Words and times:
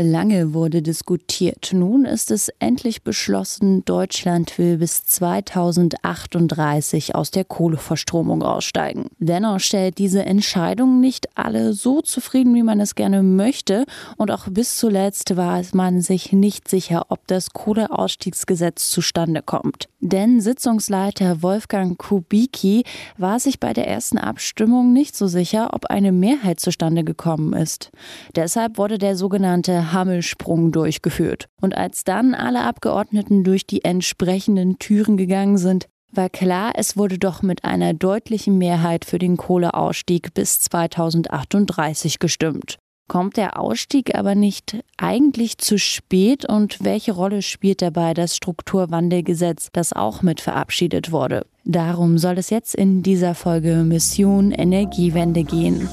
Lange 0.00 0.54
wurde 0.54 0.80
diskutiert. 0.80 1.70
Nun 1.72 2.04
ist 2.04 2.30
es 2.30 2.52
endlich 2.60 3.02
beschlossen, 3.02 3.84
Deutschland 3.84 4.56
will 4.56 4.78
bis 4.78 5.04
2038 5.04 7.16
aus 7.16 7.32
der 7.32 7.42
Kohleverstromung 7.42 8.44
aussteigen. 8.44 9.06
Dennoch 9.18 9.58
stellt 9.58 9.98
diese 9.98 10.24
Entscheidung 10.24 11.00
nicht 11.00 11.36
alle 11.36 11.72
so 11.72 12.00
zufrieden, 12.00 12.54
wie 12.54 12.62
man 12.62 12.78
es 12.78 12.94
gerne 12.94 13.24
möchte. 13.24 13.86
Und 14.16 14.30
auch 14.30 14.46
bis 14.48 14.76
zuletzt 14.76 15.36
war 15.36 15.60
man 15.72 16.00
sich 16.00 16.32
nicht 16.32 16.68
sicher, 16.68 17.06
ob 17.08 17.26
das 17.26 17.52
Kohleausstiegsgesetz 17.52 18.90
zustande 18.90 19.42
kommt. 19.42 19.88
Denn 19.98 20.40
Sitzungsleiter 20.40 21.42
Wolfgang 21.42 21.98
Kubicki 21.98 22.84
war 23.16 23.40
sich 23.40 23.58
bei 23.58 23.72
der 23.72 23.88
ersten 23.88 24.18
Abstimmung 24.18 24.92
nicht 24.92 25.16
so 25.16 25.26
sicher, 25.26 25.70
ob 25.72 25.86
eine 25.86 26.12
Mehrheit 26.12 26.60
zustande 26.60 27.02
gekommen 27.02 27.52
ist. 27.52 27.90
Deshalb 28.36 28.78
wurde 28.78 28.98
der 28.98 29.16
sogenannte 29.16 29.87
Hammelsprung 29.92 30.72
durchgeführt. 30.72 31.46
Und 31.60 31.76
als 31.76 32.04
dann 32.04 32.34
alle 32.34 32.62
Abgeordneten 32.62 33.44
durch 33.44 33.66
die 33.66 33.84
entsprechenden 33.84 34.78
Türen 34.78 35.16
gegangen 35.16 35.58
sind, 35.58 35.88
war 36.12 36.28
klar, 36.28 36.72
es 36.74 36.96
wurde 36.96 37.18
doch 37.18 37.42
mit 37.42 37.64
einer 37.64 37.92
deutlichen 37.92 38.58
Mehrheit 38.58 39.04
für 39.04 39.18
den 39.18 39.36
Kohleausstieg 39.36 40.32
bis 40.34 40.60
2038 40.60 42.18
gestimmt. 42.18 42.78
Kommt 43.08 43.38
der 43.38 43.58
Ausstieg 43.58 44.14
aber 44.14 44.34
nicht 44.34 44.76
eigentlich 44.98 45.56
zu 45.56 45.78
spät 45.78 46.46
und 46.46 46.84
welche 46.84 47.12
Rolle 47.12 47.40
spielt 47.40 47.80
dabei 47.80 48.12
das 48.12 48.36
Strukturwandelgesetz, 48.36 49.70
das 49.72 49.94
auch 49.94 50.20
mit 50.20 50.42
verabschiedet 50.42 51.10
wurde? 51.10 51.46
Darum 51.64 52.18
soll 52.18 52.36
es 52.36 52.50
jetzt 52.50 52.74
in 52.74 53.02
dieser 53.02 53.34
Folge 53.34 53.76
Mission 53.76 54.52
Energiewende 54.52 55.44
gehen. 55.44 55.88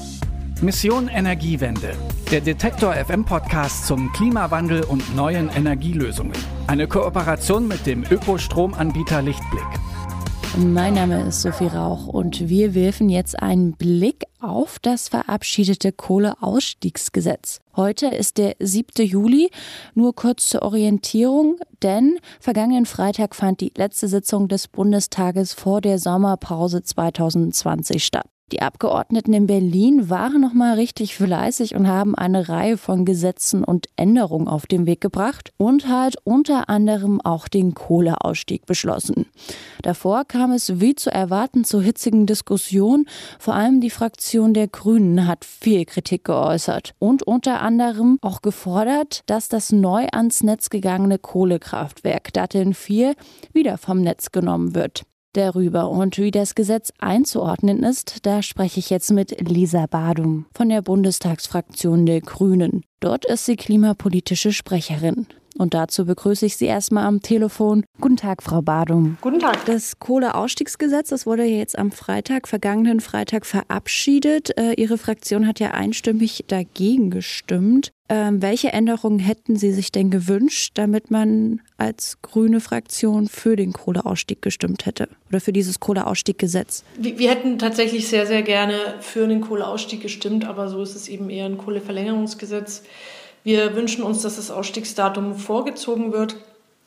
Mission 0.62 1.08
Energiewende. 1.08 1.92
Der 2.30 2.40
Detektor 2.40 2.94
FM 2.94 3.26
Podcast 3.26 3.86
zum 3.86 4.10
Klimawandel 4.14 4.84
und 4.84 5.14
neuen 5.14 5.50
Energielösungen. 5.50 6.32
Eine 6.66 6.88
Kooperation 6.88 7.68
mit 7.68 7.84
dem 7.84 8.04
Ökostromanbieter 8.10 9.20
Lichtblick. 9.20 9.66
Mein 10.56 10.94
Name 10.94 11.24
ist 11.24 11.42
Sophie 11.42 11.66
Rauch 11.66 12.06
und 12.06 12.48
wir 12.48 12.74
werfen 12.74 13.10
jetzt 13.10 13.42
einen 13.42 13.74
Blick 13.74 14.24
auf 14.40 14.78
das 14.80 15.10
verabschiedete 15.10 15.92
Kohleausstiegsgesetz. 15.92 17.60
Heute 17.76 18.06
ist 18.06 18.38
der 18.38 18.56
7. 18.58 19.06
Juli. 19.06 19.50
Nur 19.94 20.14
kurz 20.14 20.48
zur 20.48 20.62
Orientierung, 20.62 21.58
denn 21.82 22.18
vergangenen 22.40 22.86
Freitag 22.86 23.34
fand 23.34 23.60
die 23.60 23.72
letzte 23.76 24.08
Sitzung 24.08 24.48
des 24.48 24.68
Bundestages 24.68 25.52
vor 25.52 25.82
der 25.82 25.98
Sommerpause 25.98 26.82
2020 26.82 28.02
statt. 28.02 28.26
Die 28.52 28.62
Abgeordneten 28.62 29.32
in 29.32 29.48
Berlin 29.48 30.08
waren 30.08 30.40
noch 30.40 30.52
mal 30.52 30.74
richtig 30.74 31.16
fleißig 31.16 31.74
und 31.74 31.88
haben 31.88 32.14
eine 32.14 32.48
Reihe 32.48 32.76
von 32.76 33.04
Gesetzen 33.04 33.64
und 33.64 33.88
Änderungen 33.96 34.46
auf 34.46 34.66
den 34.66 34.86
Weg 34.86 35.00
gebracht 35.00 35.52
und 35.56 35.88
halt 35.88 36.16
unter 36.22 36.68
anderem 36.68 37.20
auch 37.20 37.48
den 37.48 37.74
Kohleausstieg 37.74 38.64
beschlossen. 38.64 39.26
Davor 39.82 40.24
kam 40.24 40.52
es 40.52 40.78
wie 40.78 40.94
zu 40.94 41.10
erwarten 41.10 41.64
zu 41.64 41.80
hitzigen 41.80 42.26
Diskussionen. 42.26 43.08
Vor 43.40 43.54
allem 43.54 43.80
die 43.80 43.90
Fraktion 43.90 44.54
der 44.54 44.68
Grünen 44.68 45.26
hat 45.26 45.44
viel 45.44 45.84
Kritik 45.84 46.22
geäußert 46.22 46.94
und 47.00 47.24
unter 47.24 47.60
anderem 47.62 48.16
auch 48.20 48.42
gefordert, 48.42 49.24
dass 49.26 49.48
das 49.48 49.72
neu 49.72 50.06
ans 50.12 50.44
Netz 50.44 50.70
gegangene 50.70 51.18
Kohlekraftwerk 51.18 52.32
Datteln 52.32 52.74
4 52.74 53.16
wieder 53.52 53.76
vom 53.76 54.02
Netz 54.02 54.30
genommen 54.30 54.76
wird 54.76 55.02
darüber 55.36 55.88
und 55.90 56.18
wie 56.18 56.30
das 56.30 56.54
Gesetz 56.54 56.92
einzuordnen 56.98 57.82
ist, 57.82 58.26
da 58.26 58.42
spreche 58.42 58.80
ich 58.80 58.90
jetzt 58.90 59.10
mit 59.10 59.40
Lisa 59.40 59.86
Badum 59.86 60.46
von 60.54 60.68
der 60.68 60.82
Bundestagsfraktion 60.82 62.06
der 62.06 62.20
Grünen. 62.20 62.84
Dort 63.00 63.24
ist 63.24 63.46
sie 63.46 63.56
klimapolitische 63.56 64.52
Sprecherin. 64.52 65.26
Und 65.58 65.74
dazu 65.74 66.04
begrüße 66.04 66.46
ich 66.46 66.56
Sie 66.56 66.66
erstmal 66.66 67.04
am 67.04 67.22
Telefon. 67.22 67.84
Guten 68.00 68.16
Tag, 68.16 68.42
Frau 68.42 68.62
Badum. 68.62 69.16
Guten 69.20 69.38
Tag. 69.38 69.64
Das 69.64 69.98
Kohleausstiegsgesetz, 69.98 71.08
das 71.08 71.26
wurde 71.26 71.44
ja 71.44 71.56
jetzt 71.56 71.78
am 71.78 71.92
Freitag, 71.92 72.46
vergangenen 72.46 73.00
Freitag 73.00 73.46
verabschiedet. 73.46 74.56
Äh, 74.58 74.74
Ihre 74.74 74.98
Fraktion 74.98 75.46
hat 75.46 75.58
ja 75.60 75.70
einstimmig 75.70 76.44
dagegen 76.48 77.10
gestimmt. 77.10 77.92
Ähm, 78.08 78.40
welche 78.40 78.72
Änderungen 78.72 79.18
hätten 79.18 79.56
Sie 79.56 79.72
sich 79.72 79.90
denn 79.90 80.10
gewünscht, 80.10 80.72
damit 80.74 81.10
man 81.10 81.60
als 81.76 82.18
grüne 82.22 82.60
Fraktion 82.60 83.26
für 83.26 83.56
den 83.56 83.72
Kohleausstieg 83.72 84.42
gestimmt 84.42 84.86
hätte 84.86 85.08
oder 85.28 85.40
für 85.40 85.52
dieses 85.52 85.80
Kohleausstieggesetz? 85.80 86.84
Wir, 86.96 87.18
wir 87.18 87.30
hätten 87.30 87.58
tatsächlich 87.58 88.06
sehr, 88.06 88.26
sehr 88.26 88.42
gerne 88.42 88.76
für 89.00 89.26
den 89.26 89.40
Kohleausstieg 89.40 90.02
gestimmt, 90.02 90.44
aber 90.44 90.68
so 90.68 90.82
ist 90.82 90.94
es 90.94 91.08
eben 91.08 91.30
eher 91.30 91.46
ein 91.46 91.58
Kohleverlängerungsgesetz. 91.58 92.84
Wir 93.46 93.76
wünschen 93.76 94.02
uns, 94.02 94.22
dass 94.22 94.34
das 94.34 94.50
Ausstiegsdatum 94.50 95.36
vorgezogen 95.36 96.12
wird. 96.12 96.34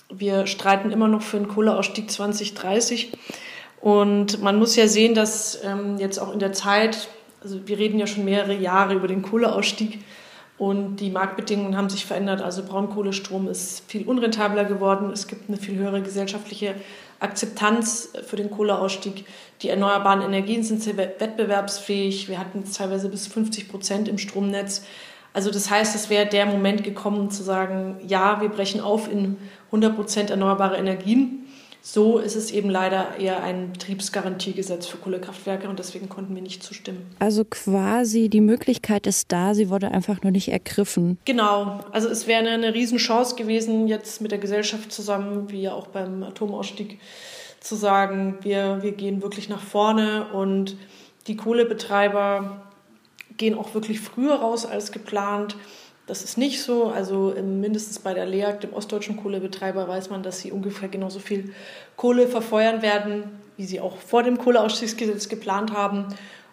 Wir 0.10 0.46
streiten 0.46 0.92
immer 0.92 1.08
noch 1.08 1.22
für 1.22 1.38
den 1.38 1.48
Kohleausstieg 1.48 2.12
2030. 2.12 3.14
Und 3.80 4.42
man 4.42 4.60
muss 4.60 4.76
ja 4.76 4.90
sehen, 4.90 5.16
dass 5.16 5.64
ähm, 5.64 5.98
jetzt 6.00 6.20
auch 6.20 6.34
in 6.34 6.40
der 6.40 6.52
Zeit, 6.52 7.08
also 7.42 7.66
wir 7.66 7.78
reden 7.78 7.98
ja 7.98 8.08
schon 8.08 8.26
mehrere 8.26 8.56
Jahre 8.56 8.94
über 8.94 9.08
den 9.08 9.22
Kohleausstieg, 9.22 10.00
und 10.58 10.98
die 10.98 11.10
Marktbedingungen 11.10 11.78
haben 11.78 11.90
sich 11.90 12.06
verändert. 12.06 12.42
Also 12.42 12.66
Braunkohlestrom 12.66 13.48
ist 13.48 13.90
viel 13.90 14.06
unrentabler 14.06 14.66
geworden. 14.66 15.12
Es 15.14 15.28
gibt 15.28 15.48
eine 15.48 15.58
viel 15.58 15.78
höhere 15.78 16.02
gesellschaftliche 16.02 16.76
Akzeptanz 17.22 18.10
für 18.28 18.36
den 18.36 18.52
Kohleausstieg. 18.52 19.24
Die 19.62 19.70
erneuerbaren 19.70 20.22
Energien 20.22 20.64
sind 20.64 20.84
sehr 20.84 20.98
wettbewerbsfähig. 20.98 22.28
Wir 22.28 22.38
hatten 22.38 22.66
teilweise 22.70 23.08
bis 23.08 23.28
50 23.28 23.70
Prozent 23.70 24.10
im 24.10 24.18
Stromnetz. 24.18 24.84
Also 25.34 25.52
das 25.52 25.70
heißt, 25.70 25.96
es 25.96 26.10
wäre 26.10 26.26
der 26.26 26.46
Moment 26.46 26.84
gekommen 26.84 27.30
zu 27.30 27.44
sagen, 27.44 27.98
ja, 28.08 28.42
wir 28.42 28.50
brechen 28.50 28.82
auf 28.82 29.12
in 29.12 29.38
100 29.68 29.96
Prozent 29.96 30.30
erneuerbare 30.30 30.78
Energien. 30.78 31.46
So 31.82 32.18
ist 32.18 32.36
es 32.36 32.52
eben 32.52 32.70
leider 32.70 33.18
eher 33.18 33.42
ein 33.42 33.72
Betriebsgarantiegesetz 33.72 34.86
für 34.86 34.98
Kohlekraftwerke 34.98 35.70
und 35.70 35.80
deswegen 35.80 36.10
konnten 36.10 36.36
wir 36.36 36.42
nicht 36.42 36.62
zustimmen. 36.62 37.06
Also 37.20 37.46
quasi 37.46 38.28
die 38.28 38.42
Möglichkeit 38.42 39.08
ist 39.08 39.32
da, 39.32 39.54
sie 39.54 39.70
wurde 39.70 39.90
einfach 39.92 40.22
nur 40.22 40.32
nicht 40.32 40.52
ergriffen. 40.52 41.18
Genau, 41.24 41.80
also 41.92 42.10
es 42.10 42.28
wäre 42.28 42.42
eine, 42.42 42.50
eine 42.50 42.74
Riesenchance 42.74 43.36
gewesen, 43.36 43.88
jetzt 43.88 44.20
mit 44.22 44.32
der 44.32 44.40
Gesellschaft 44.40 44.92
zusammen, 44.92 45.50
wie 45.52 45.62
ja 45.62 45.74
auch 45.74 45.88
beim 45.88 46.22
Atomausstieg, 46.24 47.00
zu 47.62 47.76
sagen, 47.76 48.38
wir, 48.42 48.80
wir 48.82 48.92
gehen 48.92 49.22
wirklich 49.22 49.50
nach 49.50 49.62
vorne 49.62 50.28
und 50.34 50.78
die 51.28 51.36
Kohlebetreiber 51.36 52.69
gehen 53.40 53.58
auch 53.58 53.74
wirklich 53.74 54.00
früher 54.00 54.36
raus 54.36 54.68
als 54.68 54.92
geplant. 54.92 55.56
Das 56.06 56.24
ist 56.24 56.38
nicht 56.38 56.62
so. 56.62 56.86
Also 56.88 57.34
mindestens 57.42 57.98
bei 57.98 58.14
der 58.14 58.28
LEAG, 58.28 58.60
dem 58.60 58.74
ostdeutschen 58.74 59.18
Kohlebetreiber, 59.18 59.88
weiß 59.88 60.12
man, 60.12 60.22
dass 60.22 60.40
sie 60.40 60.52
ungefähr 60.52 60.90
genauso 60.90 61.20
viel 61.20 61.54
Kohle 61.96 62.28
verfeuern 62.28 62.84
werden, 62.84 63.24
wie 63.58 63.66
sie 63.66 63.80
auch 63.80 63.98
vor 63.98 64.22
dem 64.22 64.38
Kohleausstiegsgesetz 64.38 65.30
geplant 65.30 65.74
haben. 65.74 66.06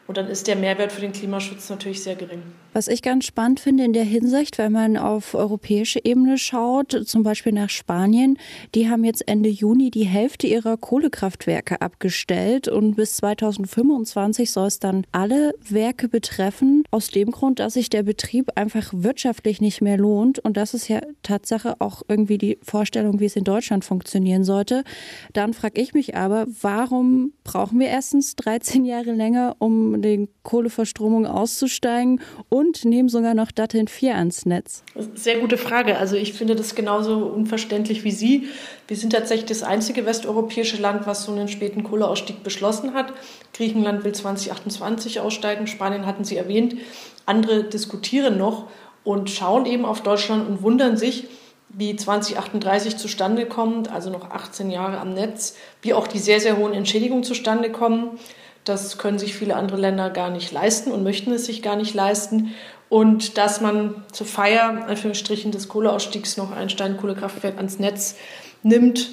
Und 0.07 0.17
dann 0.17 0.29
ist 0.29 0.47
der 0.47 0.57
Mehrwert 0.57 0.93
für 0.93 1.01
den 1.01 1.13
Klimaschutz 1.13 1.69
natürlich 1.69 2.03
sehr 2.03 2.17
gering. 2.17 2.43
Was 2.77 2.89
ich 2.89 3.01
ganz 3.01 3.25
spannend 3.25 3.59
finde 3.59 3.85
in 3.85 3.95
der 3.95 4.05
Hinsicht, 4.05 4.59
wenn 4.59 4.71
man 4.71 4.99
auf 4.99 5.33
europäische 5.33 5.99
Ebene 6.05 6.37
schaut, 6.37 6.93
zum 7.07 7.23
Beispiel 7.23 7.53
nach 7.53 7.71
Spanien, 7.71 8.37
die 8.75 8.91
haben 8.91 9.03
jetzt 9.03 9.27
Ende 9.27 9.49
Juni 9.49 9.91
die 9.91 10.05
Hälfte 10.05 10.47
ihrer 10.47 10.77
Kohlekraftwerke 10.77 11.81
abgestellt 11.81 12.69
und 12.69 12.95
bis 12.95 13.17
2025 13.17 14.51
soll 14.51 14.67
es 14.67 14.79
dann 14.79 15.07
alle 15.11 15.55
Werke 15.67 16.07
betreffen, 16.11 16.85
aus 16.91 17.09
dem 17.09 17.31
Grund, 17.31 17.61
dass 17.61 17.73
sich 17.73 17.89
der 17.89 18.03
Betrieb 18.03 18.51
einfach 18.57 18.93
wirtschaftlich 18.93 19.63
nicht 19.63 19.81
mehr 19.81 19.97
lohnt. 19.97 20.39
Und 20.41 20.59
das 20.59 20.75
ist 20.75 20.89
ja 20.89 21.01
Tatsache 21.23 21.77
auch 21.79 22.03
irgendwie 22.09 22.37
die 22.37 22.59
Vorstellung, 22.61 23.21
wie 23.21 23.25
es 23.25 23.37
in 23.37 23.45
Deutschland 23.45 23.87
funktionieren 23.87 24.45
sollte. 24.45 24.85
Dann 25.33 25.55
frage 25.55 25.81
ich 25.81 25.95
mich 25.95 26.15
aber, 26.15 26.47
warum 26.61 27.33
brauchen 27.43 27.81
wir 27.81 27.89
erstens 27.89 28.37
13 28.37 28.85
Jahre 28.85 29.13
länger, 29.13 29.57
um 29.61 30.03
den 30.03 30.29
Kohleverstromung 30.43 31.25
auszusteigen 31.25 32.21
und 32.51 32.66
nehmen 32.85 33.09
sogar 33.09 33.35
noch 33.35 33.51
Datteln 33.51 33.89
4 33.89 34.17
ans 34.17 34.47
Netz? 34.47 34.83
Sehr 35.15 35.39
gute 35.39 35.57
Frage. 35.57 35.99
Also 35.99 36.17
ich 36.17 36.33
finde 36.33 36.57
das 36.57 36.75
genauso 36.75 37.19
unverständlich 37.27 38.05
wie 38.05 38.11
Sie. 38.11 38.49
Wir 38.89 38.97
sind 38.97 39.13
tatsächlich 39.13 39.47
das 39.47 39.63
einzige 39.63 40.07
westeuropäische 40.07 40.81
Land, 40.81 41.07
was 41.07 41.25
so 41.25 41.33
einen 41.33 41.49
späten 41.49 41.83
Kohleausstieg 41.83 42.43
beschlossen 42.43 42.95
hat. 42.95 43.13
Griechenland 43.55 44.05
will 44.05 44.13
2028 44.13 45.21
aussteigen, 45.21 45.67
Spanien 45.67 46.07
hatten 46.07 46.25
Sie 46.25 46.37
erwähnt. 46.37 46.77
Andere 47.25 47.65
diskutieren 47.65 48.39
noch 48.39 48.69
und 49.05 49.31
schauen 49.31 49.67
eben 49.67 49.85
auf 49.85 50.03
Deutschland 50.03 50.49
und 50.49 50.63
wundern 50.63 50.97
sich, 50.97 51.29
wie 51.69 51.95
2038 51.95 52.97
zustande 52.97 53.47
kommt, 53.47 53.91
also 53.91 54.11
noch 54.11 54.31
18 54.31 54.71
Jahre 54.71 54.99
am 54.99 55.15
Netz, 55.15 55.57
wie 55.83 55.95
auch 55.95 56.07
die 56.07 56.19
sehr, 56.19 56.41
sehr 56.41 56.57
hohen 56.57 56.73
Entschädigungen 56.73 57.25
zustande 57.25 57.71
kommen. 57.71 58.19
Das 58.67 58.99
können 58.99 59.19
sich 59.19 59.35
viele 59.35 59.55
andere 59.55 59.79
Länder 59.79 60.11
gar 60.11 60.29
nicht 60.29 60.51
leisten 60.51 60.91
und 60.91 61.05
möchten 61.05 61.33
es 61.33 61.47
sich 61.47 61.63
gar 61.63 61.77
nicht 61.77 61.95
leisten. 61.95 62.53
Und 62.89 63.39
dass 63.39 63.61
man 63.61 64.05
zur 64.13 64.27
Feier, 64.27 64.87
Anführungsstrichen, 64.89 65.53
des 65.53 65.69
Kohleausstiegs 65.69 66.37
noch 66.37 66.51
ein 66.51 66.69
Steinkohlekraftwerk 66.69 67.57
ans 67.57 67.79
Netz 67.79 68.17
nimmt, 68.65 69.11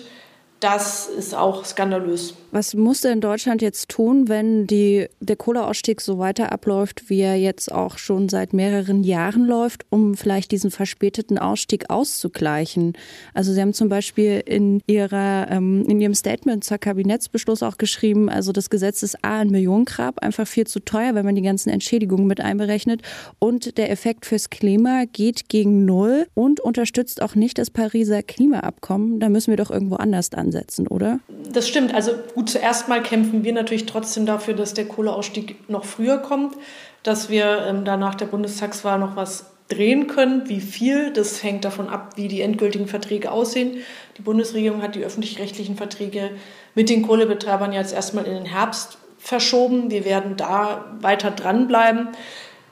das 0.64 1.08
ist 1.08 1.36
auch 1.36 1.66
skandalös. 1.66 2.36
Was 2.52 2.74
muss 2.74 3.02
denn 3.02 3.20
Deutschland 3.20 3.62
jetzt 3.62 3.90
tun, 3.90 4.30
wenn 4.30 4.66
die, 4.68 5.08
der 5.20 5.36
Kohleausstieg 5.36 6.00
so 6.00 6.20
weiter 6.20 6.52
abläuft, 6.52 7.10
wie 7.10 7.20
er 7.20 7.36
jetzt 7.36 7.72
auch 7.72 7.98
schon 7.98 8.30
seit 8.30 8.54
mehreren 8.54 9.04
Jahren 9.04 9.46
läuft, 9.46 9.86
um 9.90 10.16
vielleicht 10.16 10.52
diesen 10.52 10.72
verspäteten 10.72 11.38
Ausstieg 11.38 11.90
auszugleichen? 11.90 12.94
Also 13.34 13.52
Sie 13.52 13.60
haben 13.60 13.74
zum 13.74 13.90
Beispiel 13.90 14.42
in, 14.46 14.82
ihrer, 14.88 15.48
ähm, 15.50 15.84
in 15.88 16.00
Ihrem 16.00 16.14
Statement 16.14 16.64
zur 16.64 16.78
Kabinettsbeschluss 16.78 17.62
auch 17.62 17.78
geschrieben, 17.78 18.30
also 18.30 18.54
das 18.54 18.70
Gesetz 18.70 19.04
ist 19.04 19.18
A 19.24 19.40
ein 19.40 19.50
Millionengrab, 19.50 20.20
einfach 20.20 20.48
viel 20.48 20.68
zu 20.68 20.80
teuer, 20.80 21.16
wenn 21.16 21.26
man 21.26 21.36
die 21.36 21.42
ganzen 21.42 21.70
Entschädigungen 21.70 22.28
mit 22.28 22.40
einberechnet 22.40 23.02
und 23.40 23.78
der 23.78 23.92
Effekt 23.92 24.26
fürs 24.26 24.50
Klima 24.50 25.04
geht 25.12 25.50
gegen 25.50 25.84
Null 25.86 26.28
und 26.36 26.62
unterstützt 26.62 27.22
auch 27.22 27.36
nicht 27.36 27.58
das 27.58 27.70
Pariser 27.70 28.24
Klimaabkommen. 28.24 29.20
Da 29.20 29.28
müssen 29.28 29.52
wir 29.52 29.58
doch 29.58 29.72
irgendwo 29.72 29.96
anders 29.96 30.32
ansetzen 30.32 30.53
ansetzen, 30.54 30.88
oder? 30.88 31.20
Das 31.52 31.68
stimmt. 31.68 31.94
Also 31.94 32.12
gut, 32.36 32.50
zuerst 32.50 32.88
mal 32.88 33.02
kämpfen 33.02 33.44
wir 33.44 33.54
natürlich 33.54 33.86
trotzdem 33.86 34.26
dafür, 34.26 34.54
dass 34.54 34.74
der 34.74 34.86
Kohleausstieg 34.86 35.70
noch 35.70 35.86
früher 35.86 36.18
kommt, 36.18 36.56
dass 37.02 37.30
wir 37.30 37.66
ähm, 37.68 37.86
da 37.86 37.98
nach 37.98 38.16
der 38.16 38.28
Bundestagswahl 38.28 39.00
noch 39.00 39.16
was 39.16 39.48
drehen 39.70 40.08
können. 40.08 40.48
Wie 40.50 40.62
viel, 40.62 41.12
das 41.12 41.44
hängt 41.44 41.66
davon 41.66 41.90
ab, 41.90 42.14
wie 42.16 42.28
die 42.28 42.42
endgültigen 42.42 42.88
Verträge 42.88 43.32
aussehen. 43.32 43.78
Die 44.18 44.22
Bundesregierung 44.22 44.82
hat 44.82 44.96
die 44.96 45.04
öffentlich-rechtlichen 45.04 45.76
Verträge 45.76 46.32
mit 46.76 46.90
den 46.90 47.02
Kohlebetreibern 47.02 47.74
jetzt 47.74 47.94
erstmal 47.94 48.26
in 48.26 48.36
den 48.36 48.46
Herbst 48.46 48.98
verschoben. 49.18 49.90
Wir 49.90 50.06
werden 50.06 50.36
da 50.38 50.86
weiter 51.00 51.32
dranbleiben, 51.32 52.10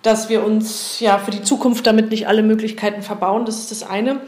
dass 0.01 0.29
wir 0.29 0.43
uns 0.43 0.99
ja 0.99 1.17
für 1.17 1.31
die 1.31 1.43
Zukunft 1.43 1.87
damit 1.87 2.11
nicht 2.11 2.27
alle 2.27 2.43
Möglichkeiten 2.43 3.01
verbauen. 3.01 3.45
Das 3.45 3.57
ist 3.59 3.71
das 3.71 3.83
eine. 3.83 4.21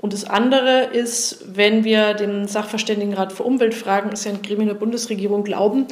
Und 0.00 0.14
das 0.14 0.24
andere 0.24 0.84
ist, 0.84 1.44
wenn 1.54 1.84
wir 1.84 2.14
dem 2.14 2.46
Sachverständigenrat 2.48 3.32
für 3.32 3.42
Umweltfragen, 3.42 4.10
ist 4.12 4.24
ja 4.24 4.32
ein 4.32 4.40
Gremium 4.40 4.68
der 4.68 4.74
Bundesregierung, 4.74 5.44
glauben, 5.44 5.86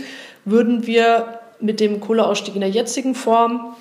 würden 0.46 0.87
wir 0.87 1.40
mit 1.60 1.78
dem 1.78 2.00
Kohleausstieg 2.00 2.55
in 2.55 2.62
der 2.62 2.70
jetzigen 2.70 3.14
Form, 3.14 3.76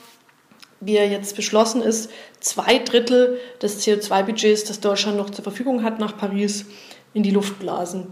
wie 0.81 0.97
er 0.97 1.07
jetzt 1.07 1.35
beschlossen 1.35 1.81
ist, 1.81 2.11
zwei 2.41 2.79
Drittel 2.79 3.39
des 3.61 3.85
CO2-Budgets, 3.85 4.65
das 4.65 4.81
Deutschland 4.81 5.17
noch 5.17 5.29
zur 5.29 5.43
Verfügung 5.43 5.83
hat, 5.83 5.99
nach 5.99 6.17
Paris 6.17 6.65
in 7.13 7.23
die 7.23 7.31
Luft 7.31 7.59
blasen. 7.59 8.07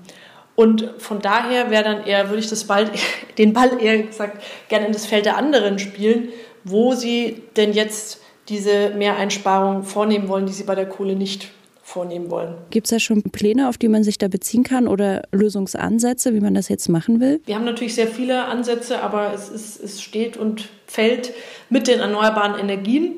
Und 0.56 0.94
von 1.00 1.20
daher 1.20 1.70
wäre 1.70 1.84
dann 1.84 2.06
eher, 2.06 2.30
würde 2.30 2.40
ich 2.40 2.50
das 2.50 2.64
Ball, 2.64 2.90
den 3.38 3.52
Ball 3.52 3.82
eher 3.82 4.04
gesagt 4.04 4.42
gerne 4.70 4.88
in 4.88 4.94
das 4.94 5.06
Feld 5.06 5.26
der 5.26 5.36
anderen 5.36 5.80
spielen, 5.80 6.30
wo 6.64 6.94
sie 6.94 7.44
denn 7.58 7.74
jetzt 7.74 8.22
diese 8.48 8.92
Mehreinsparungen 8.92 9.84
vornehmen 9.84 10.30
wollen, 10.30 10.46
die 10.46 10.54
sie 10.54 10.64
bei 10.64 10.76
der 10.76 10.88
Kohle 10.88 11.16
nicht 11.16 11.50
vornehmen 11.96 12.30
wollen. 12.30 12.56
Gibt 12.72 12.88
es 12.88 12.92
da 12.92 13.00
schon 13.00 13.24
Pläne, 13.24 13.70
auf 13.70 13.78
die 13.78 13.88
man 13.88 14.04
sich 14.04 14.18
da 14.18 14.28
beziehen 14.28 14.64
kann 14.64 14.86
oder 14.86 15.22
Lösungsansätze, 15.32 16.34
wie 16.34 16.42
man 16.42 16.54
das 16.54 16.68
jetzt 16.68 16.90
machen 16.90 17.22
will? 17.22 17.40
Wir 17.46 17.56
haben 17.56 17.64
natürlich 17.64 17.96
sehr 17.96 18.08
viele 18.08 18.44
Ansätze, 18.46 19.02
aber 19.02 19.34
es, 19.34 19.48
ist, 19.48 19.82
es 19.82 20.02
steht 20.02 20.36
und 20.36 20.68
fällt 20.88 21.34
mit 21.70 21.88
den 21.88 22.02
erneuerbaren 22.02 22.60
Energien. 22.60 23.14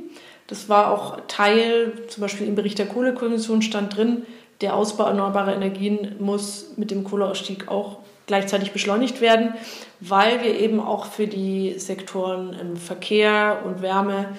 Das 0.46 0.70
war 0.70 0.94
auch 0.94 1.22
Teil, 1.28 1.92
zum 2.08 2.22
Beispiel 2.22 2.46
im 2.46 2.54
Bericht 2.54 2.78
der 2.78 2.86
Kohlekommission 2.86 3.64
stand 3.64 3.98
drin, 3.98 4.28
der 4.62 4.76
Ausbau 4.76 5.06
erneuerbarer 5.08 5.56
Energien 5.56 6.16
muss 6.20 6.74
mit 6.78 6.92
dem 6.92 7.04
Kohleausstieg 7.04 7.70
auch 7.70 7.98
gleichzeitig 8.28 8.74
beschleunigt 8.74 9.22
werden, 9.22 9.56
weil 10.02 10.44
wir 10.44 10.60
eben 10.60 10.80
auch 10.80 11.06
für 11.06 11.26
die 11.26 11.80
Sektoren 11.80 12.78
Verkehr 12.78 13.64
und 13.66 13.82
Wärme 13.82 14.36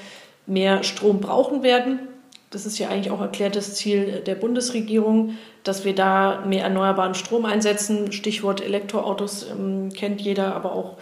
mehr 0.46 0.84
Strom 0.84 1.20
brauchen 1.20 1.64
werden. 1.64 2.07
Das 2.50 2.64
ist 2.64 2.78
ja 2.78 2.88
eigentlich 2.88 3.10
auch 3.10 3.20
erklärtes 3.20 3.74
Ziel 3.74 4.22
der 4.24 4.34
Bundesregierung, 4.34 5.36
dass 5.64 5.84
wir 5.84 5.94
da 5.94 6.44
mehr 6.46 6.62
erneuerbaren 6.62 7.14
Strom 7.14 7.44
einsetzen. 7.44 8.10
Stichwort 8.12 8.62
Elektroautos 8.62 9.46
ähm, 9.50 9.90
kennt 9.92 10.20
jeder, 10.22 10.54
aber 10.54 10.72
auch 10.72 10.96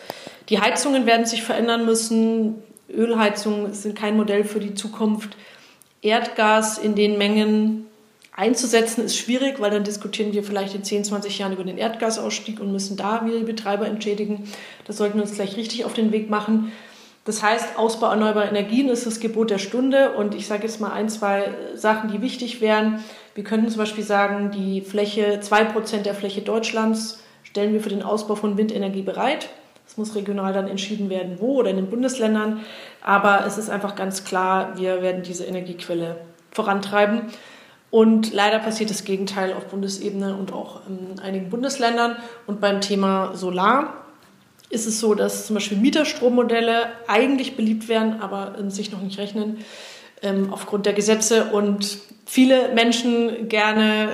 die 0.48 0.60
Heizungen 0.60 1.06
werden 1.06 1.24
sich 1.24 1.42
verändern 1.42 1.86
müssen. 1.86 2.56
Ölheizungen 2.88 3.72
sind 3.72 3.96
kein 3.96 4.16
Modell 4.16 4.44
für 4.44 4.60
die 4.60 4.74
Zukunft. 4.74 5.36
Erdgas 6.02 6.78
in 6.78 6.94
den 6.94 7.16
Mengen 7.16 7.86
einzusetzen 8.36 9.04
ist 9.04 9.16
schwierig, 9.16 9.60
weil 9.60 9.70
dann 9.70 9.82
diskutieren 9.82 10.32
wir 10.32 10.44
vielleicht 10.44 10.74
in 10.74 10.84
10, 10.84 11.04
20 11.04 11.38
Jahren 11.38 11.52
über 11.52 11.64
den 11.64 11.78
Erdgasausstieg 11.78 12.60
und 12.60 12.70
müssen 12.70 12.96
da 12.96 13.24
wieder 13.24 13.38
die 13.38 13.44
Betreiber 13.44 13.86
entschädigen. 13.86 14.48
Das 14.84 14.98
sollten 14.98 15.16
wir 15.16 15.22
uns 15.22 15.34
gleich 15.34 15.56
richtig 15.56 15.84
auf 15.84 15.94
den 15.94 16.12
Weg 16.12 16.28
machen. 16.28 16.70
Das 17.26 17.42
heißt, 17.42 17.76
Ausbau 17.76 18.10
erneuerbarer 18.10 18.48
Energien 18.48 18.88
ist 18.88 19.04
das 19.04 19.18
Gebot 19.18 19.50
der 19.50 19.58
Stunde. 19.58 20.12
Und 20.12 20.34
ich 20.34 20.46
sage 20.46 20.62
jetzt 20.62 20.80
mal 20.80 20.92
ein, 20.92 21.08
zwei 21.08 21.50
Sachen, 21.74 22.10
die 22.10 22.22
wichtig 22.22 22.60
wären. 22.60 23.04
Wir 23.34 23.42
könnten 23.42 23.68
zum 23.68 23.78
Beispiel 23.78 24.04
sagen, 24.04 24.52
die 24.52 24.80
Fläche, 24.80 25.40
zwei 25.40 25.64
Prozent 25.64 26.06
der 26.06 26.14
Fläche 26.14 26.40
Deutschlands 26.40 27.20
stellen 27.42 27.72
wir 27.72 27.80
für 27.80 27.88
den 27.88 28.04
Ausbau 28.04 28.36
von 28.36 28.56
Windenergie 28.56 29.02
bereit. 29.02 29.48
Es 29.88 29.96
muss 29.96 30.14
regional 30.14 30.52
dann 30.52 30.68
entschieden 30.68 31.10
werden, 31.10 31.38
wo 31.40 31.56
oder 31.56 31.70
in 31.70 31.76
den 31.76 31.90
Bundesländern. 31.90 32.60
Aber 33.02 33.44
es 33.44 33.58
ist 33.58 33.70
einfach 33.70 33.96
ganz 33.96 34.24
klar, 34.24 34.76
wir 34.76 35.02
werden 35.02 35.24
diese 35.24 35.44
Energiequelle 35.44 36.16
vorantreiben. 36.52 37.22
Und 37.90 38.32
leider 38.32 38.60
passiert 38.60 38.90
das 38.90 39.02
Gegenteil 39.02 39.52
auf 39.52 39.66
Bundesebene 39.66 40.36
und 40.36 40.52
auch 40.52 40.82
in 40.88 41.18
einigen 41.18 41.50
Bundesländern. 41.50 42.16
Und 42.46 42.60
beim 42.60 42.80
Thema 42.80 43.34
Solar 43.34 44.05
ist 44.70 44.86
es 44.86 45.00
so, 45.00 45.14
dass 45.14 45.46
zum 45.46 45.54
Beispiel 45.54 45.78
Mieterstrommodelle 45.78 46.88
eigentlich 47.06 47.56
beliebt 47.56 47.88
werden, 47.88 48.20
aber 48.20 48.54
sich 48.68 48.90
noch 48.92 49.00
nicht 49.00 49.18
rechnen 49.18 49.58
ähm, 50.22 50.52
aufgrund 50.52 50.86
der 50.86 50.92
Gesetze 50.92 51.44
und 51.52 51.98
viele 52.24 52.74
Menschen 52.74 53.48
gerne 53.48 54.08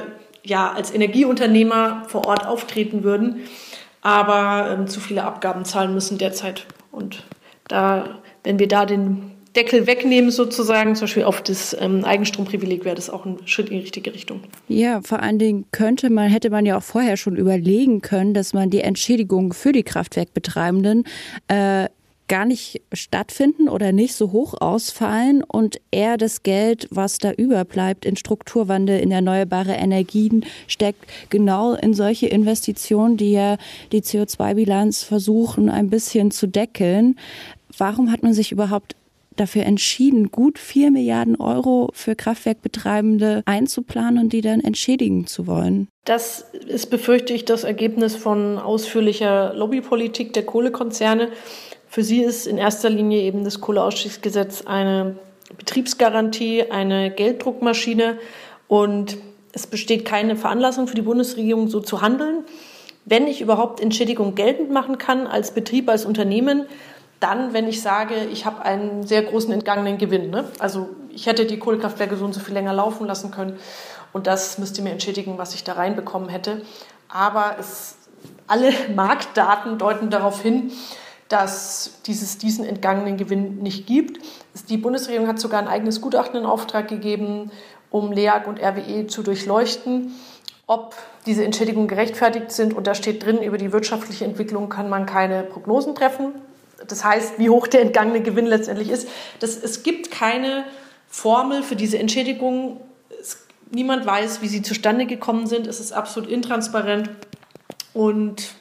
ja, 0.45 0.73
als 0.73 0.93
Energieunternehmer 0.93 2.05
vor 2.09 2.27
Ort 2.27 2.47
auftreten 2.47 3.05
würden, 3.05 3.43
aber 4.03 4.71
ähm, 4.71 4.89
zu 4.89 5.01
viele 5.01 5.25
Abgaben 5.25 5.65
zahlen 5.65 5.95
müssen 5.95 6.19
derzeit. 6.19 6.67
Und 6.91 7.23
da, 7.69 8.21
wenn 8.43 8.59
wir 8.59 8.69
da 8.69 8.85
den 8.85 9.31
Deckel 9.57 9.87
wegnehmen 9.87 10.31
sozusagen, 10.31 10.95
zum 10.95 11.05
Beispiel 11.05 11.25
auf 11.25 11.43
das 11.43 11.77
ähm, 11.79 12.05
Eigenstromprivileg, 12.05 12.85
wäre 12.85 12.97
das 12.97 13.11
auch 13.11 13.27
ein 13.27 13.39
Schritt 13.45 13.69
in 13.69 13.77
die 13.77 13.83
richtige 13.83 14.15
Richtung. 14.15 14.41
Ja, 14.69 15.01
vor 15.03 15.21
allen 15.21 15.39
Dingen 15.39 15.67
könnte 15.73 16.11
man, 16.11 16.31
hätte 16.31 16.51
man 16.51 16.65
ja 16.65 16.79
auch 16.79 16.83
vorher 16.83 17.17
schon 17.17 17.37
überlegen 17.37 18.01
können, 18.01 18.35
dass 18.35 18.55
man 18.55 18.71
die 18.71 18.81
Entschädigung 18.81 19.53
für 19.53 19.73
die 19.73 19.83
Kraftwerkbetreibenden 19.83 21.05
äh, 21.49 21.89
gar 22.29 22.47
nicht 22.47 22.81
stattfinden 22.95 23.69
oder 23.69 23.93
nicht 23.93 24.15
so 24.15 24.33
hoch 24.33 24.55
ausfallen 24.59 25.43
und 25.43 25.77
eher 25.91 26.17
das 26.17 26.43
Geld, 26.43 26.89
was 26.91 27.19
da 27.19 27.31
überbleibt, 27.33 28.07
in 28.07 28.17
Strukturwandel, 28.17 29.01
in 29.01 29.11
erneuerbare 29.11 29.75
Energien 29.75 30.47
steckt, 30.67 31.05
genau 31.29 31.75
in 31.75 31.93
solche 31.93 32.29
Investitionen, 32.29 33.19
die 33.19 33.33
ja 33.33 33.59
die 33.93 34.01
CO2-Bilanz 34.01 35.03
versuchen, 35.03 35.69
ein 35.69 35.91
bisschen 35.91 36.31
zu 36.31 36.47
deckeln. 36.47 37.17
Warum 37.77 38.11
hat 38.11 38.23
man 38.23 38.33
sich 38.33 38.51
überhaupt 38.51 38.97
dafür 39.37 39.65
entschieden, 39.65 40.31
gut 40.31 40.59
vier 40.59 40.91
Milliarden 40.91 41.37
Euro 41.37 41.91
für 41.93 42.15
Kraftwerkbetreibende 42.15 43.43
einzuplanen 43.47 44.25
und 44.25 44.33
die 44.33 44.41
dann 44.41 44.61
entschädigen 44.61 45.27
zu 45.27 45.47
wollen. 45.47 45.89
Das 46.05 46.47
ist, 46.67 46.91
befürchte 46.91 47.33
ich, 47.33 47.45
das 47.45 47.65
Ergebnis 47.65 48.17
von 48.17 48.59
ausführlicher 48.59 49.55
Lobbypolitik 49.55 50.33
der 50.33 50.45
Kohlekonzerne. 50.45 51.29
Für 51.89 52.03
sie 52.03 52.23
ist 52.23 52.47
in 52.47 52.59
erster 52.59 52.91
Linie 52.91 53.21
eben 53.23 53.45
das 53.45 53.61
Kohleausstiegsgesetz 53.61 54.63
eine 54.67 55.17
Betriebsgarantie, 55.59 56.71
eine 56.71 57.11
Gelddruckmaschine 57.11 58.19
und 58.69 59.19
es 59.53 59.67
besteht 59.67 60.05
keine 60.05 60.37
Veranlassung 60.37 60.89
für 60.89 60.95
die 60.95 61.03
Bundesregierung, 61.03 61.69
so 61.69 61.81
zu 61.81 62.01
handeln. 62.01 62.45
Wenn 63.05 63.27
ich 63.27 63.41
überhaupt 63.41 63.81
Entschädigung 63.81 64.35
geltend 64.35 64.71
machen 64.71 64.97
kann 64.97 65.27
als 65.27 65.53
Betrieb, 65.53 65.89
als 65.89 66.07
Unternehmen, 66.07 66.67
dann, 67.23 67.53
wenn 67.53 67.69
ich 67.69 67.83
sage, 67.83 68.15
ich 68.33 68.47
habe 68.47 68.63
einen 68.63 69.07
sehr 69.07 69.23
großen 69.23 69.53
entgangenen 69.53 69.99
Gewinn. 69.99 70.31
Ne? 70.31 70.45
Also 70.59 70.91
ich 71.11 71.27
hätte 71.27 71.47
die 71.47 71.59
Kohlekraftwerke 71.59 72.17
so 72.17 72.25
und 72.25 72.33
so 72.33 72.41
viel 72.41 72.55
länger 72.55 72.73
laufen 72.73 73.07
lassen 73.07 73.31
können 73.31 73.59
und 74.13 74.27
das 74.27 74.59
müsste 74.59 74.83
mir 74.83 74.91
entschädigen, 74.91 75.39
was 75.39 75.55
ich 75.55 75.65
da 75.65 75.75
reinbekommen 75.75 76.29
hätte. 76.29 76.63
Aber 77.09 77.57
es, 77.59 77.97
alle 78.47 78.73
Marktdaten 78.95 79.79
deuten 79.79 80.11
darauf 80.11 80.43
hin, 80.43 80.73
dass 81.29 82.01
dieses, 82.07 82.39
diesen 82.39 82.65
entgangenen 82.65 83.17
Gewinn 83.17 83.59
nicht 83.63 83.87
gibt. 83.87 84.19
Die 84.69 84.77
Bundesregierung 84.77 85.29
hat 85.29 85.39
sogar 85.39 85.61
ein 85.61 85.69
eigenes 85.69 86.01
Gutachten 86.01 86.39
in 86.39 86.45
Auftrag 86.45 86.89
gegeben, 86.89 87.51
um 87.91 88.13
LEAG 88.13 88.47
und 88.47 88.61
RWE 88.61 89.07
zu 89.07 89.23
durchleuchten, 89.23 90.13
ob 90.67 90.95
diese 91.25 91.45
Entschädigungen 91.45 91.89
gerechtfertigt 91.89 92.51
sind. 92.51 92.75
Und 92.75 92.87
da 92.87 92.95
steht 92.95 93.25
drin, 93.25 93.43
über 93.43 93.57
die 93.57 93.73
wirtschaftliche 93.73 94.25
Entwicklung 94.25 94.69
kann 94.69 94.91
man 94.91 95.07
keine 95.07 95.43
Prognosen 95.43 95.95
treffen 95.95 96.35
das 96.89 97.05
heißt, 97.05 97.39
wie 97.39 97.51
hoch 97.51 97.67
der 97.67 97.83
entgangene 97.83 98.23
Gewinn 98.23 98.47
letztendlich 98.47 98.91
ist. 98.91 99.09
Das, 99.41 99.57
es 99.57 99.83
gibt 99.83 100.11
keine 100.11 100.65
Formel 101.09 101.63
für 101.63 101.77
diese 101.77 101.99
Entschädigung. 101.99 102.81
Es, 103.21 103.39
niemand 103.71 104.07
weiß, 104.07 104.43
wie 104.43 104.49
sie 104.49 104.63
zustande 104.63 105.07
gekommen 105.07 105.47
sind. 105.47 105.67
Es 105.67 105.81
ist 105.81 105.93
absolut 105.93 106.29
intransparent. 106.29 107.11
Und 107.95 108.55